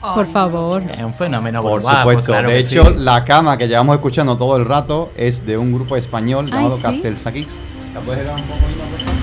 Por 0.01 0.27
favor. 0.31 0.83
Es 0.83 1.03
un 1.03 1.13
fenómeno 1.13 1.61
Por 1.61 1.79
global, 1.81 1.97
supuesto. 1.99 2.13
pues 2.17 2.25
claro 2.25 2.49
de 2.49 2.59
hecho, 2.59 2.85
sí. 2.85 2.93
la 2.97 3.25
cama 3.25 3.57
que 3.57 3.67
llevamos 3.67 3.95
escuchando 3.95 4.37
todo 4.37 4.55
el 4.57 4.65
rato 4.65 5.11
es 5.17 5.45
de 5.45 5.57
un 5.57 5.73
grupo 5.73 5.95
español 5.97 6.45
Ay, 6.47 6.51
llamado 6.53 6.77
¿sí? 6.77 6.83
Castel 6.83 7.15
Sakix. 7.17 7.53
¿La 7.93 7.99
puedes 8.01 8.25
dar 8.25 8.35
un 8.35 8.41
poco, 8.43 8.59
Inma, 8.69 8.83
por 8.85 8.99
favor? 8.99 9.15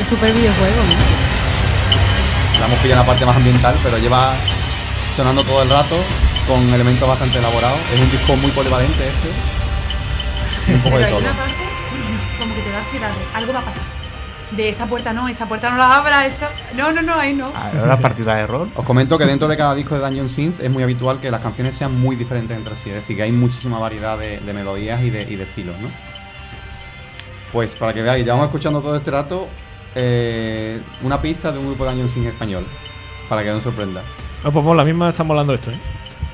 Es 0.00 0.08
súper 0.08 0.32
videojuego, 0.32 0.76
¿no? 0.76 2.60
La 2.60 2.66
hemos 2.66 2.78
pillado 2.78 3.00
en 3.00 3.06
la 3.06 3.12
parte 3.12 3.26
más 3.26 3.36
ambiental, 3.36 3.74
pero 3.82 3.98
lleva 3.98 4.32
sonando 5.16 5.42
todo 5.44 5.62
el 5.62 5.70
rato 5.70 5.96
con 6.46 6.60
elementos 6.72 7.08
bastante 7.08 7.38
elaborados. 7.38 7.78
Es 7.92 8.00
un 8.00 8.10
disco 8.10 8.36
muy 8.36 8.50
polivalente 8.52 9.08
este. 9.08 10.72
Un 10.72 10.80
poco 10.80 10.96
Pero 10.96 10.98
de 10.98 11.04
hay 11.06 11.10
todo. 11.12 11.20
una 11.22 11.36
parte 11.36 11.54
como 12.38 12.54
que 12.54 12.60
te 12.62 12.70
da 12.70 12.78
ansiedad 12.78 13.10
de 13.10 13.36
algo 13.36 13.52
va 13.52 13.58
a 13.58 13.62
pasar. 13.62 13.99
De 14.52 14.68
esa 14.68 14.86
puerta 14.86 15.12
no, 15.12 15.28
esa 15.28 15.46
puerta 15.46 15.70
no 15.70 15.76
la 15.76 15.96
abra, 15.96 16.26
esa... 16.26 16.50
No, 16.76 16.90
no, 16.92 17.02
no, 17.02 17.14
ahí 17.14 17.34
no. 17.34 17.52
Ahora 17.54 17.86
la 17.86 17.96
partida 17.98 18.34
de 18.34 18.46
rol. 18.46 18.70
Os 18.74 18.84
comento 18.84 19.16
que 19.16 19.24
dentro 19.24 19.46
de 19.46 19.56
cada 19.56 19.74
disco 19.74 19.94
de 19.94 20.00
Dungeon 20.00 20.28
Synth 20.28 20.60
es 20.60 20.70
muy 20.70 20.82
habitual 20.82 21.20
que 21.20 21.30
las 21.30 21.42
canciones 21.42 21.76
sean 21.76 21.98
muy 21.98 22.16
diferentes 22.16 22.56
entre 22.56 22.74
sí, 22.74 22.88
es 22.88 22.96
decir, 22.96 23.16
que 23.16 23.22
hay 23.22 23.32
muchísima 23.32 23.78
variedad 23.78 24.18
de, 24.18 24.40
de 24.40 24.52
melodías 24.52 25.00
y 25.02 25.10
de, 25.10 25.22
y 25.22 25.36
de 25.36 25.44
estilos, 25.44 25.78
¿no? 25.78 25.88
Pues 27.52 27.74
para 27.74 27.92
que 27.92 28.02
veáis, 28.02 28.24
llevamos 28.24 28.46
escuchando 28.46 28.80
todo 28.80 28.96
este 28.96 29.10
rato 29.10 29.46
eh, 29.94 30.80
una 31.02 31.20
pista 31.20 31.50
de 31.52 31.58
un 31.58 31.66
grupo 31.66 31.84
de 31.84 31.90
Dungeon 31.90 32.08
Synth 32.08 32.26
español, 32.26 32.64
para 33.28 33.42
que 33.42 33.50
no 33.50 33.56
os 33.56 33.62
sorprenda. 33.62 34.02
No, 34.44 34.52
pues 34.52 34.76
la 34.76 34.84
misma 34.84 35.10
estamos 35.10 35.30
hablando 35.30 35.54
esto, 35.54 35.70
¿eh? 35.70 35.78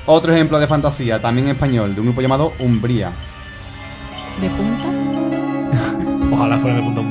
Otro 0.05 0.33
ejemplo 0.33 0.59
de 0.59 0.67
fantasía, 0.67 1.19
también 1.21 1.49
español, 1.49 1.93
de 1.93 2.01
un 2.01 2.07
grupo 2.07 2.21
llamado 2.21 2.53
Umbría. 2.59 3.11
¿De 4.41 4.49
punta? 4.49 4.85
Ojalá 6.35 6.57
fuera 6.59 6.77
de 6.77 6.83
punta 6.83 7.01
un 7.01 7.09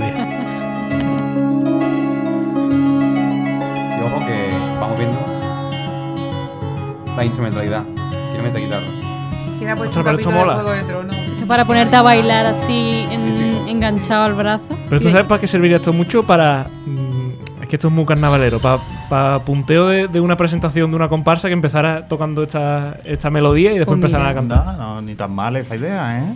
la 7.17 7.25
instrumentalidad. 7.25 7.85
Quiero 8.31 8.43
meter 8.43 8.61
guitarra. 8.61 8.87
Que 9.59 9.65
era 9.65 9.75
puesto 9.77 10.01
Ostras, 10.01 10.15
un 10.15 10.17
pero 10.17 10.19
esto 10.19 10.31
capítulo 10.31 10.37
de 10.39 10.45
mola. 10.45 10.55
Juego 10.55 10.71
de 10.71 10.83
Tronos. 10.83 11.17
Esto 11.17 11.47
para 11.47 11.65
ponerte 11.65 11.97
a 11.97 12.03
bailar 12.03 12.47
así 12.47 13.07
en- 13.11 13.69
enganchado 13.69 14.25
al 14.25 14.35
brazo. 14.35 14.65
Pero 14.89 15.01
tú 15.01 15.11
sabes 15.11 15.27
para 15.27 15.41
qué 15.41 15.47
serviría 15.47 15.77
esto 15.77 15.93
mucho 15.93 16.23
para. 16.25 16.67
mm, 16.87 17.63
es 17.63 17.69
que 17.69 17.77
esto 17.77 17.89
es 17.89 17.95
muy 17.95 18.05
carnavalero. 18.05 18.61
Para 18.61 19.39
punteo 19.41 19.89
de, 19.89 20.09
de 20.09 20.21
una 20.21 20.37
presentación 20.37 20.91
de 20.91 20.97
una 20.97 21.09
comparsa 21.09 21.49
que 21.49 21.55
empezara 21.55 22.07
tocando 22.07 22.43
esta, 22.43 22.99
esta 23.05 23.31
melodía 23.31 23.73
y 23.73 23.79
después 23.79 23.99
Pues 23.99 24.11
mira. 24.13 24.19
empezaran 24.19 24.29
a 24.29 24.35
cantar. 24.35 24.59
Anda, 24.75 24.85
no, 24.85 25.03
ni 25.03 25.15
tan 25.15 25.33
mal 25.35 25.57
esa 25.57 25.75
idea, 25.77 26.19
¿eh? 26.19 26.35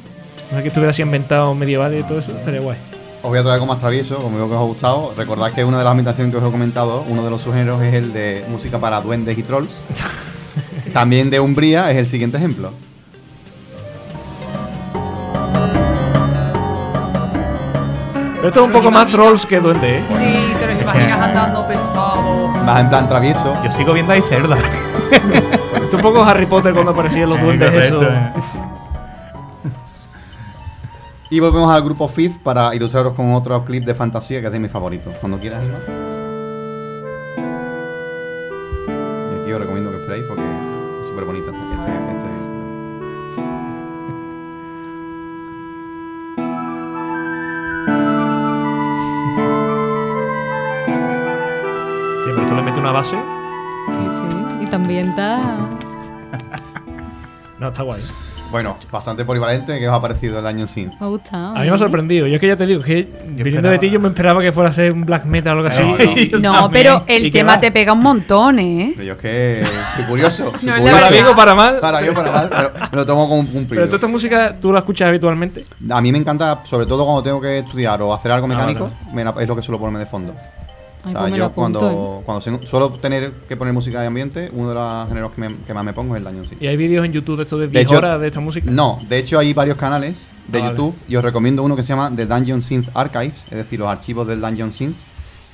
No 0.50 0.56
es 0.56 0.62
que 0.62 0.68
estuviera 0.68 0.90
así 0.90 1.02
inventado 1.02 1.54
medieval 1.54 1.96
y 1.96 2.02
todo 2.02 2.18
eso, 2.18 2.32
estaría 2.32 2.60
guay. 2.60 2.76
Os 3.22 3.28
voy 3.28 3.38
a 3.38 3.42
traer 3.42 3.54
algo 3.54 3.66
más 3.66 3.78
travieso, 3.78 4.16
como 4.16 4.37
veo 4.38 4.49
que 4.49 4.54
os 4.54 4.60
ha 4.60 4.64
gustado. 4.64 5.12
Recordad 5.16 5.52
que 5.52 5.62
una 5.62 5.76
de 5.78 5.84
las 5.84 5.90
ambientaciones 5.90 6.32
que 6.32 6.38
os 6.40 6.49
he 6.49 6.50
comentado, 6.50 7.04
uno 7.06 7.22
de 7.22 7.30
los 7.30 7.42
subgéneros 7.42 7.82
es 7.82 7.92
el 7.94 8.12
de 8.14 8.44
música 8.49 8.78
para 8.78 9.00
duendes 9.02 9.37
y 9.38 9.42
trolls. 9.42 9.76
También 10.92 11.30
de 11.30 11.40
Umbría 11.40 11.90
es 11.90 11.97
el 11.97 12.06
siguiente 12.06 12.37
ejemplo. 12.37 12.73
Esto 18.42 18.61
es 18.61 18.66
un 18.66 18.73
poco 18.73 18.90
más 18.90 19.06
trolls 19.09 19.44
que 19.44 19.61
duende, 19.61 19.99
¿eh? 19.99 20.02
Sí, 20.09 20.54
te 20.59 20.66
lo 20.66 20.80
imaginas 20.80 21.20
andando 21.20 21.66
pesado. 21.68 22.49
Más 22.49 22.80
en 22.80 22.88
plan 22.88 23.06
travieso. 23.06 23.54
Yo 23.62 23.70
sigo 23.70 23.92
viendo 23.92 24.14
ahí 24.14 24.23
cerda. 24.23 24.56
Esto 24.56 25.85
es 25.85 25.94
un 25.94 26.00
poco 26.00 26.25
Harry 26.25 26.47
Potter 26.47 26.73
cuando 26.73 26.92
aparecían 26.92 27.28
los 27.28 27.40
duendes, 27.40 27.73
eso. 27.75 28.00
Y 31.28 31.38
volvemos 31.38 31.70
al 31.73 31.85
grupo 31.85 32.09
Fifth 32.09 32.38
para 32.38 32.75
ilustraros 32.75 33.12
con 33.12 33.35
otro 33.35 33.62
clip 33.64 33.85
de 33.85 33.94
fantasía 33.94 34.40
que 34.40 34.47
es 34.47 34.52
de 34.52 34.59
mis 34.59 34.70
favoritos. 34.70 35.16
Cuando 35.16 35.38
quieras, 35.38 35.62
Iván. 35.62 35.82
Y 39.32 39.42
aquí 39.42 39.52
os 39.52 39.61
recomiendo 39.61 39.90
que 39.90 39.99
esperéis 39.99 40.25
porque 40.26 40.42
súper 41.11 41.25
bonita 41.25 41.50
este, 41.50 41.61
este, 41.75 42.17
este- 42.17 42.31
Sí, 52.25 52.29
pero 52.31 52.43
esto 52.43 52.55
le 52.55 52.62
mete 52.62 52.81
una 52.81 52.93
base. 52.93 53.17
Sí, 53.88 54.31
sí. 54.31 54.57
Y 54.61 54.67
también 54.67 55.00
está. 55.00 55.40
No, 57.58 57.69
está 57.69 57.82
guay. 57.82 58.02
Bueno, 58.50 58.76
bastante 58.91 59.25
polivalente. 59.25 59.78
¿Qué 59.78 59.89
os 59.89 59.95
ha 59.95 60.00
parecido 60.00 60.39
el 60.41 60.47
año 60.47 60.67
sin? 60.67 60.89
Me 60.89 60.95
ha 61.00 61.06
gustado. 61.06 61.56
A 61.56 61.60
mí 61.60 61.69
me 61.69 61.75
ha 61.75 61.78
sorprendido. 61.78 62.26
Yo 62.26 62.34
es 62.34 62.41
que 62.41 62.49
ya 62.49 62.56
te 62.56 62.67
digo, 62.67 62.82
que 62.82 63.08
viniendo 63.28 63.69
de 63.69 63.78
ti 63.78 63.91
yo 63.91 64.00
me 64.00 64.08
esperaba 64.08 64.43
que 64.43 64.52
fuera 64.52 64.71
a 64.71 64.73
ser 64.73 64.93
un 64.93 65.04
black 65.04 65.25
metal 65.25 65.56
o 65.58 65.60
algo 65.60 65.69
así. 65.69 66.32
No, 66.41 66.69
pero 66.73 67.04
¿Y 67.06 67.13
el 67.13 67.30
tema 67.32 67.60
te 67.60 67.71
pega 67.71 67.93
un 67.93 68.00
montón, 68.02 68.58
¿eh? 68.58 68.93
Pero 68.97 69.06
yo 69.06 69.13
es 69.15 69.19
que 69.21 69.60
estoy 69.60 70.04
curioso. 70.08 70.52
No, 70.63 70.73
curioso. 70.76 70.93
para 70.95 71.10
bien 71.10 71.26
o 71.26 71.36
para 71.36 71.54
mal. 71.54 71.78
Para 71.80 72.00
bien 72.00 72.13
o 72.13 72.15
para 72.15 72.32
mal, 72.32 72.49
pero 72.50 72.71
me 72.91 72.97
lo 72.97 73.06
tomo 73.06 73.28
como 73.28 73.41
un 73.41 73.47
cumplido. 73.47 73.69
Pero 73.69 73.86
toda 73.86 73.97
esta 73.97 74.08
música 74.08 74.56
tú 74.60 74.73
la 74.73 74.80
escuchas 74.80 75.08
habitualmente. 75.08 75.65
A 75.91 76.00
mí 76.00 76.10
me 76.13 76.19
encanta, 76.19 76.60
sobre 76.65 76.86
todo 76.86 77.04
cuando 77.04 77.23
tengo 77.23 77.41
que 77.41 77.58
estudiar 77.58 78.02
o 78.02 78.13
hacer 78.13 78.32
algo 78.32 78.47
Ah, 78.47 78.49
mecánico, 78.49 78.84
vale. 78.84 79.15
me 79.15 79.25
la- 79.25 79.34
es 79.41 79.47
lo 79.49 79.54
que 79.56 79.63
suelo 79.63 79.78
ponerme 79.78 80.00
de 80.00 80.06
fondo. 80.06 80.34
Ay, 81.02 81.08
o 81.08 81.10
sea, 81.13 81.21
pues 81.23 81.34
yo 81.34 81.45
apunto, 81.47 81.78
cuando, 81.80 82.23
cuando 82.26 82.41
se- 82.43 82.67
suelo 82.67 82.91
tener 82.91 83.32
que 83.49 83.56
poner 83.56 83.73
música 83.73 84.00
de 84.00 84.06
ambiente, 84.06 84.50
uno 84.52 84.69
de 84.69 84.75
los 84.75 85.08
géneros 85.08 85.32
que, 85.32 85.41
me- 85.41 85.56
que 85.67 85.73
más 85.75 85.84
me 85.84 85.93
pongo 85.93 86.15
es 86.15 86.19
el 86.21 86.25
Dungeon 86.25 86.47
Synth. 86.47 86.63
Y 86.63 86.67
hay 86.67 86.76
vídeos 86.76 87.04
en 87.06 87.13
YouTube 87.13 87.36
de 87.39 87.43
estos 87.45 87.58
de 87.60 87.67
De 87.67 87.73
10 87.73 87.84
hecho- 87.86 87.97
horas 87.99 88.21
de 88.21 88.26
esta 88.26 88.41
música. 88.41 88.71
No, 88.71 89.00
de 89.08 89.19
hecho 89.19 89.39
hay 89.39 89.52
varios 89.54 89.76
canales 89.78 90.17
de 90.49 90.58
Ah, 90.58 90.63
vale. 90.63 90.73
YouTube 90.76 90.95
y 91.08 91.17
os 91.17 91.25
recomiendo 91.25 91.63
uno 91.63 91.75
que 91.76 91.82
se 91.82 91.89
llama 91.91 92.13
The 92.15 92.26
Dungeon 92.26 92.60
Synth 92.63 92.89
Archives, 92.95 93.34
es 93.50 93.56
decir, 93.56 93.78
los 93.78 93.89
archivos 93.89 94.26
del 94.28 94.41
Dungeon 94.41 94.73
Synth, 94.73 94.97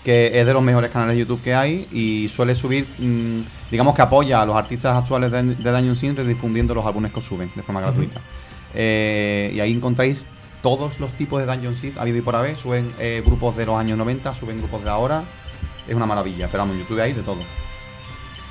que 0.04 0.38
es 0.40 0.46
de 0.46 0.52
los 0.52 0.62
mejores 0.62 0.90
canales 0.90 1.14
de 1.16 1.20
YouTube 1.20 1.42
que 1.42 1.54
hay 1.54 1.86
y 1.92 2.28
suele 2.28 2.54
subir, 2.54 2.86
mm, 2.98 3.40
digamos 3.70 3.94
que 3.94 4.02
apoya 4.02 4.40
a 4.42 4.46
los 4.46 4.54
artistas 4.56 4.96
actuales 4.96 5.30
de, 5.32 5.42
de 5.54 5.70
Dungeon 5.72 5.96
Synth 5.96 6.20
difundiendo 6.20 6.74
los 6.74 6.84
álbumes 6.86 7.12
que 7.12 7.20
suben 7.20 7.50
de 7.54 7.62
forma 7.62 7.80
gratuita. 7.80 8.20
Eh, 8.74 9.52
y 9.54 9.60
ahí 9.60 9.72
encontráis 9.72 10.26
todos 10.66 10.98
los 10.98 11.12
tipos 11.12 11.38
de 11.38 11.46
Dungeon 11.46 11.76
Synth, 11.76 11.96
habido 11.96 12.18
y 12.18 12.22
por 12.22 12.34
haber, 12.34 12.58
suben 12.58 12.92
eh, 12.98 13.22
grupos 13.24 13.56
de 13.56 13.66
los 13.66 13.76
años 13.78 13.96
90, 13.96 14.32
suben 14.32 14.58
grupos 14.58 14.82
de 14.82 14.90
ahora, 14.90 15.22
es 15.86 15.94
una 15.94 16.06
maravilla, 16.06 16.48
pero 16.50 16.62
vamos, 16.64 16.74
en 16.74 16.82
YouTube 16.82 17.00
hay 17.00 17.12
de 17.12 17.22
todo. 17.22 17.38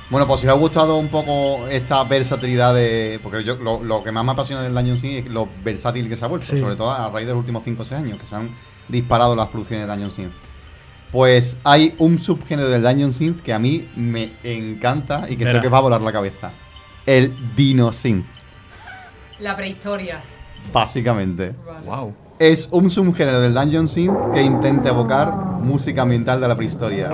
Bueno, 0.08 0.26
pues 0.26 0.40
si 0.40 0.46
os 0.46 0.52
ha 0.54 0.56
gustado 0.56 0.96
un 0.96 1.08
poco 1.08 1.66
esta 1.68 2.02
versatilidad 2.04 2.72
de. 2.74 3.20
Porque 3.22 3.44
yo 3.44 3.56
lo, 3.56 3.84
lo 3.84 4.02
que 4.02 4.12
más 4.12 4.24
me 4.24 4.32
apasiona 4.32 4.62
del 4.62 4.72
Dungeon 4.72 4.96
Synth 4.96 5.26
es 5.26 5.30
lo 5.30 5.46
versátil 5.62 6.08
que 6.08 6.16
se 6.16 6.24
ha 6.24 6.28
vuelto, 6.28 6.46
Sí. 6.46 6.58
sobre 6.58 6.74
todo 6.76 6.90
a 6.90 7.10
raíz 7.10 7.26
de 7.26 7.32
los 7.34 7.40
últimos 7.40 7.62
5 7.64 7.82
o 7.82 7.84
6 7.84 8.00
años, 8.00 8.18
que 8.18 8.26
se 8.26 8.34
han 8.34 8.48
disparado 8.88 9.36
las 9.36 9.48
producciones 9.48 9.86
de 9.86 9.92
Dungeon 9.92 10.12
Synth. 10.12 10.32
Pues 11.12 11.58
hay 11.64 11.94
un 11.98 12.18
subgénero 12.18 12.70
del 12.70 12.82
Dungeon 12.82 13.12
Synth 13.12 13.42
que 13.42 13.52
a 13.52 13.58
mí 13.58 13.86
me 13.94 14.30
encanta 14.42 15.26
y 15.28 15.36
que 15.36 15.44
sé 15.52 15.60
que 15.60 15.68
va 15.68 15.78
a 15.78 15.82
volar 15.82 16.00
la 16.00 16.12
cabeza. 16.12 16.50
El 17.04 17.34
Dino 17.54 17.92
Synth, 17.92 18.24
La 19.40 19.54
prehistoria. 19.54 20.22
Básicamente. 20.72 21.54
Wow. 21.84 22.12
Es 22.38 22.68
un 22.70 22.90
subgénero 22.90 23.40
del 23.40 23.54
Dungeon 23.54 23.88
Synth 23.88 24.34
que 24.34 24.42
intenta 24.42 24.90
evocar 24.90 25.32
música 25.32 26.02
ambiental 26.02 26.40
de 26.40 26.48
la 26.48 26.54
prehistoria. 26.54 27.10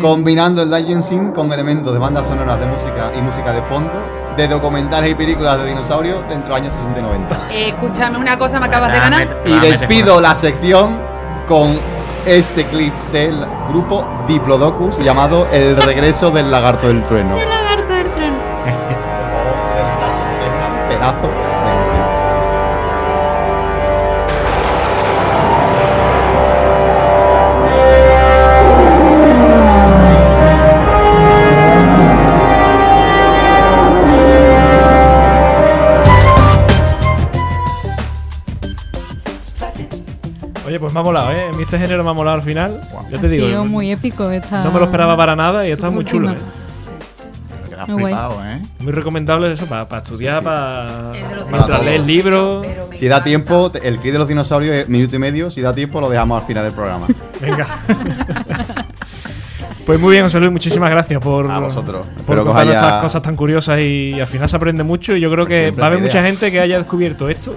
Combinando 0.00 0.62
el 0.62 0.70
Dungeon 0.70 1.02
Synth 1.02 1.34
con 1.34 1.52
elementos 1.52 1.92
de 1.92 1.98
bandas 1.98 2.26
sonoras 2.26 2.60
de 2.60 2.66
música 2.66 3.10
y 3.18 3.22
música 3.22 3.52
de 3.52 3.62
fondo, 3.62 3.92
de 4.36 4.46
documentales 4.46 5.10
y 5.10 5.14
películas 5.14 5.58
de 5.58 5.66
dinosaurios 5.68 6.20
dentro 6.28 6.42
de 6.42 6.48
los 6.48 6.60
años 6.60 6.72
60 6.72 7.00
y 7.00 7.02
90. 7.02 7.40
Eh, 7.50 7.68
escúchame 7.70 8.18
una 8.18 8.38
cosa, 8.38 8.60
me 8.60 8.66
acabas 8.66 8.92
de 8.92 8.98
ganar. 8.98 9.42
Y 9.44 9.58
despido 9.58 10.20
la 10.20 10.34
sección 10.34 11.00
con 11.48 11.80
este 12.26 12.66
clip 12.66 12.94
del 13.12 13.44
grupo 13.68 14.06
Diplodocus 14.28 14.98
llamado 14.98 15.48
El 15.50 15.76
regreso 15.76 16.30
del 16.30 16.50
lagarto 16.50 16.88
del 16.88 17.02
trueno. 17.04 17.36
El 17.36 17.48
lagarto 17.48 17.92
del. 17.92 18.10
Deleitarse, 19.74 20.22
porque 20.22 20.44
es 20.44 20.52
una 20.54 20.88
pedazo 20.88 21.39
pues 40.80 40.92
me 40.92 41.00
ha 41.00 41.02
molado, 41.02 41.30
¿eh? 41.32 41.50
A 41.52 41.56
mí 41.56 41.62
este 41.62 41.78
género 41.78 42.02
me 42.02 42.10
ha 42.10 42.14
molado 42.14 42.36
al 42.38 42.42
final. 42.42 42.80
Ya 43.10 43.18
te 43.20 43.26
Ha 43.26 43.30
digo. 43.30 43.46
sido 43.46 43.64
muy 43.64 43.92
épico 43.92 44.28
esta. 44.30 44.64
No 44.64 44.72
me 44.72 44.78
lo 44.80 44.86
esperaba 44.86 45.16
para 45.16 45.36
nada 45.36 45.66
y 45.68 45.70
está 45.70 45.90
muy 45.90 46.04
chulo. 46.04 46.30
¿eh? 46.32 46.36
Muy 47.88 48.02
flipado, 48.04 48.44
¿eh? 48.44 48.60
Muy 48.80 48.92
recomendable 48.92 49.50
eso 49.52 49.64
para 49.66 49.84
estudiar, 49.98 50.34
Sí, 50.34 50.40
sí. 50.40 50.44
para 50.44 50.86
Es 51.14 51.46
mientras 51.50 51.82
lees 51.82 52.06
libros. 52.06 52.66
Si 52.94 53.08
da 53.08 53.22
tiempo, 53.24 53.72
el 53.82 53.98
clip 53.98 54.12
de 54.12 54.18
los 54.18 54.28
dinosaurios 54.28 54.74
es 54.76 54.88
minuto 54.88 55.16
y 55.16 55.18
medio. 55.18 55.50
Si 55.50 55.62
da 55.62 55.72
tiempo, 55.72 55.98
lo 56.00 56.10
dejamos 56.10 56.42
al 56.42 56.46
final 56.46 56.64
del 56.64 56.72
programa. 56.74 57.06
Venga. 57.40 57.66
pues 59.86 59.98
muy 59.98 60.12
bien, 60.12 60.24
José 60.24 60.38
Luis, 60.40 60.52
muchísimas 60.52 60.90
gracias 60.90 61.20
por, 61.20 61.50
A 61.50 61.58
vosotros. 61.58 62.06
por 62.06 62.18
Espero 62.20 62.44
contar 62.44 62.62
haya- 62.68 62.74
estas 62.74 63.02
cosas 63.02 63.22
tan 63.22 63.34
curiosas 63.34 63.80
y 63.80 64.20
al 64.20 64.26
final 64.26 64.48
se 64.48 64.56
aprende 64.56 64.82
mucho 64.84 65.16
y 65.16 65.20
yo 65.20 65.30
creo 65.30 65.46
que 65.46 65.62
Siempre 65.62 65.80
va 65.80 65.86
a 65.86 65.90
haber 65.90 66.00
mucha 66.02 66.22
gente 66.22 66.50
que 66.52 66.60
haya 66.60 66.78
descubierto 66.78 67.28
esto, 67.28 67.54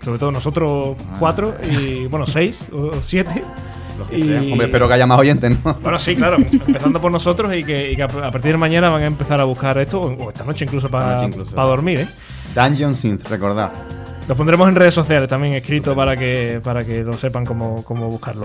sobre 0.00 0.18
todo 0.18 0.30
nosotros 0.32 0.96
cuatro 1.18 1.54
y 1.70 2.06
bueno, 2.06 2.26
seis 2.26 2.68
o 2.72 2.92
siete. 3.00 3.42
Que 4.10 4.16
Y-. 4.16 4.52
Hombre, 4.52 4.66
espero 4.66 4.86
que 4.86 4.94
haya 4.94 5.06
más 5.06 5.18
oyentes, 5.18 5.56
¿no? 5.64 5.74
Bueno, 5.82 5.98
sí, 5.98 6.14
claro, 6.14 6.36
empezando 6.36 7.00
por 7.00 7.10
nosotros 7.10 7.52
y 7.54 7.64
que, 7.64 7.92
y 7.92 7.96
que 7.96 8.02
a 8.02 8.08
partir 8.08 8.52
de 8.52 8.56
mañana 8.56 8.90
van 8.90 9.02
a 9.02 9.06
empezar 9.06 9.40
a 9.40 9.44
buscar 9.44 9.76
esto, 9.78 10.00
o 10.00 10.28
esta 10.28 10.44
noche 10.44 10.64
incluso 10.64 10.88
para, 10.88 11.28
para 11.54 11.68
dormir, 11.68 12.00
¿eh? 12.00 12.08
Dungeon 12.54 12.94
Synth, 12.94 13.28
recordad. 13.28 13.72
Lo 14.28 14.36
pondremos 14.36 14.68
en 14.68 14.74
redes 14.74 14.92
sociales 14.94 15.28
también 15.28 15.54
escrito 15.54 15.94
para 15.94 16.14
que, 16.14 16.60
para 16.62 16.84
que 16.84 17.02
lo 17.02 17.14
sepan 17.14 17.46
cómo, 17.46 17.82
cómo 17.82 18.08
buscarlo. 18.08 18.36